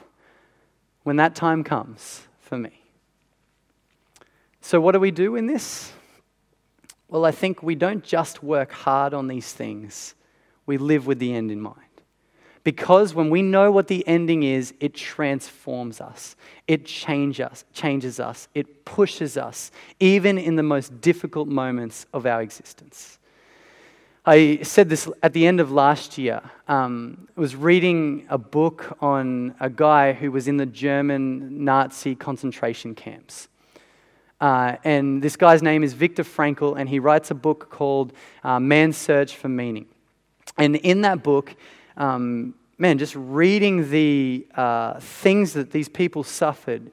when 1.03 1.15
that 1.15 1.35
time 1.35 1.63
comes 1.63 2.23
for 2.41 2.57
me. 2.57 2.81
So, 4.59 4.81
what 4.81 4.91
do 4.91 4.99
we 4.99 5.11
do 5.11 5.37
in 5.37 5.47
this? 5.47 5.93
Well, 7.07 7.23
I 7.23 7.31
think 7.31 7.63
we 7.63 7.75
don't 7.75 8.03
just 8.03 8.43
work 8.43 8.73
hard 8.73 9.13
on 9.13 9.29
these 9.29 9.53
things, 9.53 10.15
we 10.65 10.77
live 10.77 11.07
with 11.07 11.19
the 11.19 11.33
end 11.33 11.49
in 11.49 11.61
mind. 11.61 11.79
Because 12.65 13.13
when 13.13 13.29
we 13.29 13.41
know 13.41 13.71
what 13.71 13.87
the 13.87 14.05
ending 14.05 14.43
is, 14.43 14.73
it 14.81 14.95
transforms 14.95 16.01
us. 16.01 16.35
It 16.67 16.85
change 16.85 17.39
us, 17.39 17.63
changes 17.71 18.19
us. 18.19 18.49
It 18.53 18.83
pushes 18.83 19.37
us, 19.37 19.71
even 20.01 20.37
in 20.37 20.57
the 20.57 20.63
most 20.63 20.99
difficult 20.99 21.47
moments 21.47 22.05
of 22.11 22.25
our 22.25 22.41
existence. 22.41 23.19
I 24.27 24.61
said 24.63 24.89
this 24.89 25.07
at 25.21 25.33
the 25.33 25.45
end 25.45 25.59
of 25.59 25.71
last 25.71 26.17
year. 26.17 26.41
Um, 26.67 27.27
I 27.37 27.39
was 27.39 27.55
reading 27.55 28.25
a 28.27 28.39
book 28.39 28.97
on 28.99 29.53
a 29.59 29.69
guy 29.69 30.13
who 30.13 30.31
was 30.31 30.47
in 30.47 30.57
the 30.57 30.65
German 30.65 31.63
Nazi 31.63 32.15
concentration 32.15 32.95
camps. 32.95 33.49
Uh, 34.41 34.77
and 34.83 35.21
this 35.21 35.35
guy's 35.35 35.61
name 35.61 35.83
is 35.83 35.93
Viktor 35.93 36.23
Frankl, 36.23 36.75
and 36.75 36.89
he 36.89 36.97
writes 36.97 37.29
a 37.29 37.35
book 37.35 37.69
called 37.69 38.13
uh, 38.43 38.59
Man's 38.59 38.97
Search 38.97 39.35
for 39.35 39.47
Meaning. 39.47 39.85
And 40.57 40.75
in 40.77 41.01
that 41.01 41.21
book, 41.21 41.55
um, 41.95 42.55
man, 42.79 42.97
just 42.97 43.15
reading 43.15 43.91
the 43.91 44.47
uh, 44.55 44.99
things 45.01 45.53
that 45.53 45.69
these 45.69 45.87
people 45.87 46.23
suffered, 46.23 46.91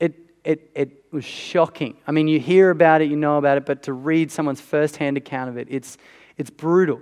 it, 0.00 0.14
it, 0.42 0.70
it 0.74 1.04
was 1.12 1.26
shocking. 1.26 1.98
I 2.06 2.12
mean, 2.12 2.28
you 2.28 2.40
hear 2.40 2.70
about 2.70 3.02
it, 3.02 3.10
you 3.10 3.16
know 3.16 3.36
about 3.36 3.58
it, 3.58 3.66
but 3.66 3.82
to 3.82 3.92
read 3.92 4.32
someone's 4.32 4.62
firsthand 4.62 5.18
account 5.18 5.50
of 5.50 5.58
it, 5.58 5.68
it's, 5.70 5.98
it's 6.36 6.50
brutal. 6.50 7.00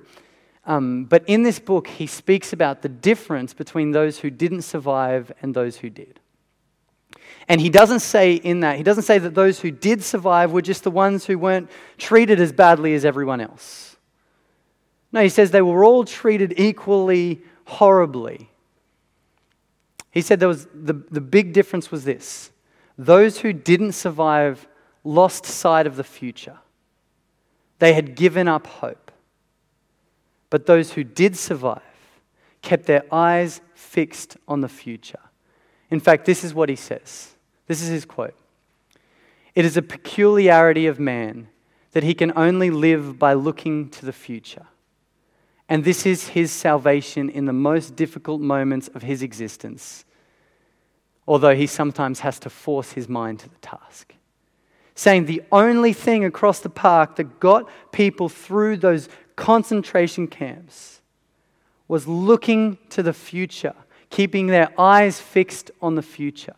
Um, 0.64 1.04
but 1.04 1.24
in 1.26 1.42
this 1.42 1.58
book, 1.58 1.86
he 1.88 2.06
speaks 2.06 2.52
about 2.52 2.82
the 2.82 2.88
difference 2.88 3.54
between 3.54 3.92
those 3.92 4.18
who 4.18 4.30
didn't 4.30 4.62
survive 4.62 5.32
and 5.42 5.54
those 5.54 5.78
who 5.78 5.90
did. 5.90 6.20
And 7.48 7.60
he 7.60 7.70
doesn't 7.70 8.00
say 8.00 8.34
in 8.34 8.60
that, 8.60 8.76
he 8.76 8.82
doesn't 8.82 9.02
say 9.02 9.18
that 9.18 9.34
those 9.34 9.60
who 9.60 9.70
did 9.70 10.04
survive 10.04 10.52
were 10.52 10.62
just 10.62 10.84
the 10.84 10.90
ones 10.90 11.24
who 11.26 11.38
weren't 11.38 11.70
treated 11.98 12.40
as 12.40 12.52
badly 12.52 12.94
as 12.94 13.04
everyone 13.04 13.40
else. 13.40 13.96
No, 15.12 15.22
he 15.22 15.28
says 15.28 15.50
they 15.50 15.62
were 15.62 15.84
all 15.84 16.04
treated 16.04 16.54
equally 16.56 17.42
horribly. 17.64 18.48
He 20.12 20.20
said 20.20 20.40
there 20.40 20.48
was 20.48 20.66
the, 20.72 20.92
the 20.92 21.20
big 21.20 21.52
difference 21.52 21.90
was 21.90 22.04
this 22.04 22.50
those 22.98 23.38
who 23.38 23.52
didn't 23.52 23.92
survive 23.92 24.68
lost 25.04 25.46
sight 25.46 25.86
of 25.86 25.96
the 25.96 26.04
future, 26.04 26.58
they 27.78 27.94
had 27.94 28.14
given 28.14 28.46
up 28.46 28.66
hope. 28.66 29.09
But 30.50 30.66
those 30.66 30.92
who 30.92 31.04
did 31.04 31.36
survive 31.36 31.82
kept 32.60 32.86
their 32.86 33.04
eyes 33.12 33.60
fixed 33.74 34.36
on 34.46 34.60
the 34.60 34.68
future. 34.68 35.20
In 35.90 36.00
fact, 36.00 36.26
this 36.26 36.44
is 36.44 36.52
what 36.52 36.68
he 36.68 36.76
says. 36.76 37.34
This 37.66 37.80
is 37.80 37.88
his 37.88 38.04
quote 38.04 38.34
It 39.54 39.64
is 39.64 39.76
a 39.76 39.82
peculiarity 39.82 40.86
of 40.86 41.00
man 41.00 41.48
that 41.92 42.02
he 42.02 42.14
can 42.14 42.32
only 42.36 42.70
live 42.70 43.18
by 43.18 43.32
looking 43.32 43.88
to 43.90 44.06
the 44.06 44.12
future. 44.12 44.66
And 45.68 45.84
this 45.84 46.04
is 46.04 46.28
his 46.28 46.50
salvation 46.50 47.30
in 47.30 47.44
the 47.46 47.52
most 47.52 47.94
difficult 47.94 48.40
moments 48.40 48.88
of 48.88 49.02
his 49.02 49.22
existence, 49.22 50.04
although 51.28 51.54
he 51.54 51.68
sometimes 51.68 52.20
has 52.20 52.40
to 52.40 52.50
force 52.50 52.92
his 52.92 53.08
mind 53.08 53.38
to 53.40 53.48
the 53.48 53.58
task. 53.58 54.14
Saying 54.96 55.26
the 55.26 55.42
only 55.52 55.92
thing 55.92 56.24
across 56.24 56.58
the 56.58 56.70
park 56.70 57.16
that 57.16 57.38
got 57.38 57.68
people 57.92 58.28
through 58.28 58.78
those 58.78 59.08
concentration 59.40 60.28
camps 60.28 61.00
was 61.88 62.06
looking 62.06 62.78
to 62.90 63.02
the 63.02 63.12
future, 63.12 63.74
keeping 64.10 64.46
their 64.48 64.68
eyes 64.78 65.18
fixed 65.18 65.70
on 65.80 65.94
the 65.94 66.02
future. 66.02 66.54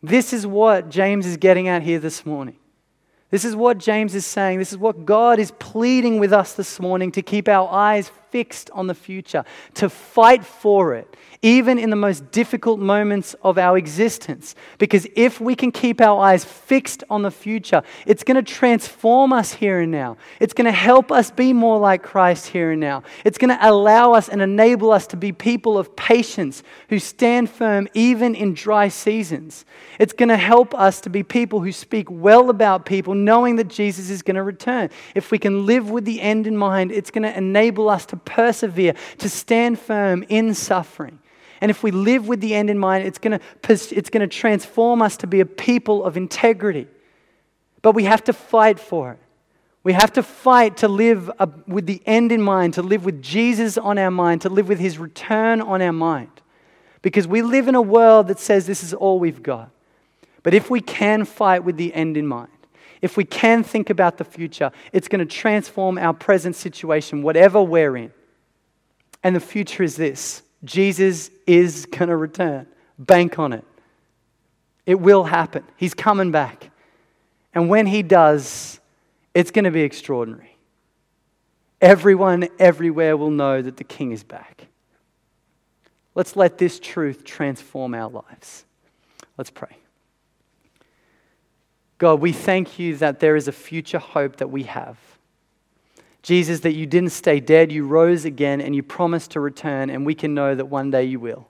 This 0.00 0.32
is 0.32 0.46
what 0.46 0.88
James 0.90 1.26
is 1.26 1.36
getting 1.36 1.66
at 1.66 1.82
here 1.82 1.98
this 1.98 2.24
morning. 2.24 2.56
This 3.30 3.44
is 3.44 3.56
what 3.56 3.78
James 3.78 4.14
is 4.14 4.24
saying. 4.24 4.60
This 4.60 4.70
is 4.70 4.78
what 4.78 5.04
God 5.04 5.40
is 5.40 5.50
pleading 5.58 6.20
with 6.20 6.32
us 6.32 6.52
this 6.52 6.78
morning 6.78 7.10
to 7.12 7.20
keep 7.20 7.48
our 7.48 7.68
eyes 7.68 8.12
fixed 8.34 8.68
on 8.72 8.88
the 8.88 8.94
future, 8.96 9.44
to 9.74 9.88
fight 9.88 10.44
for 10.44 10.92
it, 10.92 11.16
even 11.40 11.78
in 11.78 11.88
the 11.88 11.94
most 11.94 12.32
difficult 12.32 12.80
moments 12.80 13.36
of 13.44 13.58
our 13.58 13.78
existence. 13.78 14.56
Because 14.78 15.06
if 15.14 15.40
we 15.40 15.54
can 15.54 15.70
keep 15.70 16.00
our 16.00 16.20
eyes 16.20 16.44
fixed 16.44 17.04
on 17.08 17.22
the 17.22 17.30
future, 17.30 17.84
it's 18.06 18.24
going 18.24 18.34
to 18.34 18.42
transform 18.42 19.32
us 19.32 19.52
here 19.52 19.78
and 19.78 19.92
now. 19.92 20.16
It's 20.40 20.52
going 20.52 20.64
to 20.64 20.72
help 20.72 21.12
us 21.12 21.30
be 21.30 21.52
more 21.52 21.78
like 21.78 22.02
Christ 22.02 22.48
here 22.48 22.72
and 22.72 22.80
now. 22.80 23.04
It's 23.24 23.38
going 23.38 23.56
to 23.56 23.68
allow 23.70 24.14
us 24.14 24.28
and 24.28 24.42
enable 24.42 24.90
us 24.90 25.06
to 25.08 25.16
be 25.16 25.30
people 25.30 25.78
of 25.78 25.94
patience 25.94 26.64
who 26.88 26.98
stand 26.98 27.48
firm 27.48 27.86
even 27.94 28.34
in 28.34 28.54
dry 28.54 28.88
seasons. 28.88 29.64
It's 30.00 30.12
going 30.12 30.30
to 30.30 30.36
help 30.36 30.74
us 30.74 31.00
to 31.02 31.08
be 31.08 31.22
people 31.22 31.60
who 31.60 31.70
speak 31.70 32.10
well 32.10 32.50
about 32.50 32.84
people, 32.84 33.14
knowing 33.14 33.54
that 33.56 33.68
Jesus 33.68 34.10
is 34.10 34.22
going 34.22 34.34
to 34.34 34.42
return. 34.42 34.90
If 35.14 35.30
we 35.30 35.38
can 35.38 35.66
live 35.66 35.88
with 35.88 36.04
the 36.04 36.20
end 36.20 36.48
in 36.48 36.56
mind, 36.56 36.90
it's 36.90 37.12
going 37.12 37.22
to 37.22 37.36
enable 37.36 37.88
us 37.88 38.06
to 38.06 38.23
persevere, 38.24 38.94
to 39.18 39.28
stand 39.28 39.78
firm 39.78 40.24
in 40.28 40.54
suffering. 40.54 41.18
And 41.60 41.70
if 41.70 41.82
we 41.82 41.90
live 41.90 42.28
with 42.28 42.40
the 42.40 42.54
end 42.54 42.68
in 42.68 42.78
mind, 42.78 43.06
it's 43.06 43.18
going 43.18 43.38
to, 43.38 43.72
it's 43.72 44.10
going 44.10 44.20
to 44.20 44.26
transform 44.26 45.00
us 45.00 45.16
to 45.18 45.26
be 45.26 45.40
a 45.40 45.46
people 45.46 46.04
of 46.04 46.16
integrity. 46.16 46.86
But 47.80 47.94
we 47.94 48.04
have 48.04 48.24
to 48.24 48.32
fight 48.32 48.78
for 48.78 49.12
it. 49.12 49.18
We 49.82 49.92
have 49.92 50.12
to 50.14 50.22
fight 50.22 50.78
to 50.78 50.88
live 50.88 51.30
with 51.66 51.86
the 51.86 52.02
end 52.06 52.32
in 52.32 52.40
mind, 52.40 52.74
to 52.74 52.82
live 52.82 53.04
with 53.04 53.22
Jesus 53.22 53.76
on 53.76 53.98
our 53.98 54.10
mind, 54.10 54.40
to 54.42 54.48
live 54.48 54.68
with 54.68 54.78
his 54.78 54.98
return 54.98 55.60
on 55.60 55.82
our 55.82 55.92
mind. 55.92 56.30
Because 57.02 57.28
we 57.28 57.42
live 57.42 57.68
in 57.68 57.74
a 57.74 57.82
world 57.82 58.28
that 58.28 58.38
says 58.38 58.66
this 58.66 58.82
is 58.82 58.94
all 58.94 59.18
we've 59.18 59.42
got. 59.42 59.70
But 60.42 60.54
if 60.54 60.70
we 60.70 60.80
can 60.80 61.26
fight 61.26 61.64
with 61.64 61.76
the 61.76 61.92
end 61.92 62.16
in 62.16 62.26
mind, 62.26 62.50
if 63.02 63.16
we 63.16 63.24
can 63.24 63.62
think 63.62 63.90
about 63.90 64.18
the 64.18 64.24
future, 64.24 64.70
it's 64.92 65.08
going 65.08 65.20
to 65.20 65.26
transform 65.26 65.98
our 65.98 66.12
present 66.12 66.56
situation, 66.56 67.22
whatever 67.22 67.62
we're 67.62 67.96
in. 67.96 68.12
And 69.22 69.34
the 69.34 69.40
future 69.40 69.82
is 69.82 69.96
this 69.96 70.42
Jesus 70.64 71.30
is 71.46 71.86
going 71.86 72.08
to 72.08 72.16
return. 72.16 72.66
Bank 72.98 73.38
on 73.38 73.52
it. 73.52 73.64
It 74.86 75.00
will 75.00 75.24
happen. 75.24 75.64
He's 75.76 75.94
coming 75.94 76.30
back. 76.30 76.70
And 77.54 77.68
when 77.68 77.86
he 77.86 78.02
does, 78.02 78.80
it's 79.32 79.50
going 79.50 79.64
to 79.64 79.70
be 79.70 79.82
extraordinary. 79.82 80.56
Everyone 81.80 82.48
everywhere 82.58 83.16
will 83.16 83.30
know 83.30 83.62
that 83.62 83.76
the 83.76 83.84
king 83.84 84.12
is 84.12 84.24
back. 84.24 84.66
Let's 86.14 86.36
let 86.36 86.58
this 86.58 86.78
truth 86.78 87.24
transform 87.24 87.94
our 87.94 88.08
lives. 88.08 88.64
Let's 89.36 89.50
pray. 89.50 89.76
God, 91.98 92.20
we 92.20 92.32
thank 92.32 92.78
you 92.78 92.96
that 92.96 93.20
there 93.20 93.36
is 93.36 93.48
a 93.48 93.52
future 93.52 93.98
hope 93.98 94.36
that 94.36 94.50
we 94.50 94.64
have. 94.64 94.98
Jesus, 96.22 96.60
that 96.60 96.72
you 96.72 96.86
didn't 96.86 97.10
stay 97.10 97.38
dead, 97.38 97.70
you 97.70 97.86
rose 97.86 98.24
again, 98.24 98.60
and 98.60 98.74
you 98.74 98.82
promised 98.82 99.32
to 99.32 99.40
return, 99.40 99.90
and 99.90 100.06
we 100.06 100.14
can 100.14 100.34
know 100.34 100.54
that 100.54 100.66
one 100.66 100.90
day 100.90 101.04
you 101.04 101.20
will. 101.20 101.46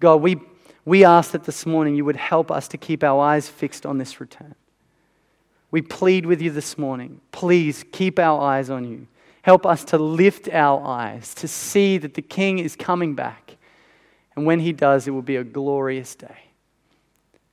God, 0.00 0.16
we, 0.16 0.40
we 0.84 1.04
ask 1.04 1.32
that 1.32 1.44
this 1.44 1.66
morning 1.66 1.94
you 1.94 2.04
would 2.04 2.16
help 2.16 2.50
us 2.50 2.66
to 2.68 2.78
keep 2.78 3.04
our 3.04 3.20
eyes 3.20 3.48
fixed 3.48 3.84
on 3.84 3.98
this 3.98 4.18
return. 4.18 4.54
We 5.70 5.82
plead 5.82 6.24
with 6.24 6.40
you 6.40 6.50
this 6.50 6.78
morning. 6.78 7.20
Please 7.32 7.84
keep 7.92 8.18
our 8.18 8.40
eyes 8.40 8.70
on 8.70 8.84
you. 8.84 9.06
Help 9.42 9.66
us 9.66 9.84
to 9.84 9.98
lift 9.98 10.48
our 10.48 10.82
eyes 10.82 11.34
to 11.34 11.46
see 11.46 11.98
that 11.98 12.14
the 12.14 12.22
King 12.22 12.58
is 12.58 12.76
coming 12.76 13.14
back. 13.14 13.56
And 14.36 14.46
when 14.46 14.60
he 14.60 14.72
does, 14.72 15.06
it 15.06 15.10
will 15.10 15.22
be 15.22 15.36
a 15.36 15.44
glorious 15.44 16.14
day. 16.14 16.44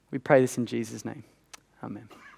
We 0.10 0.20
pray 0.20 0.40
this 0.40 0.58
in 0.58 0.66
Jesus' 0.66 1.04
name. 1.04 1.24
Amen. 1.84 2.21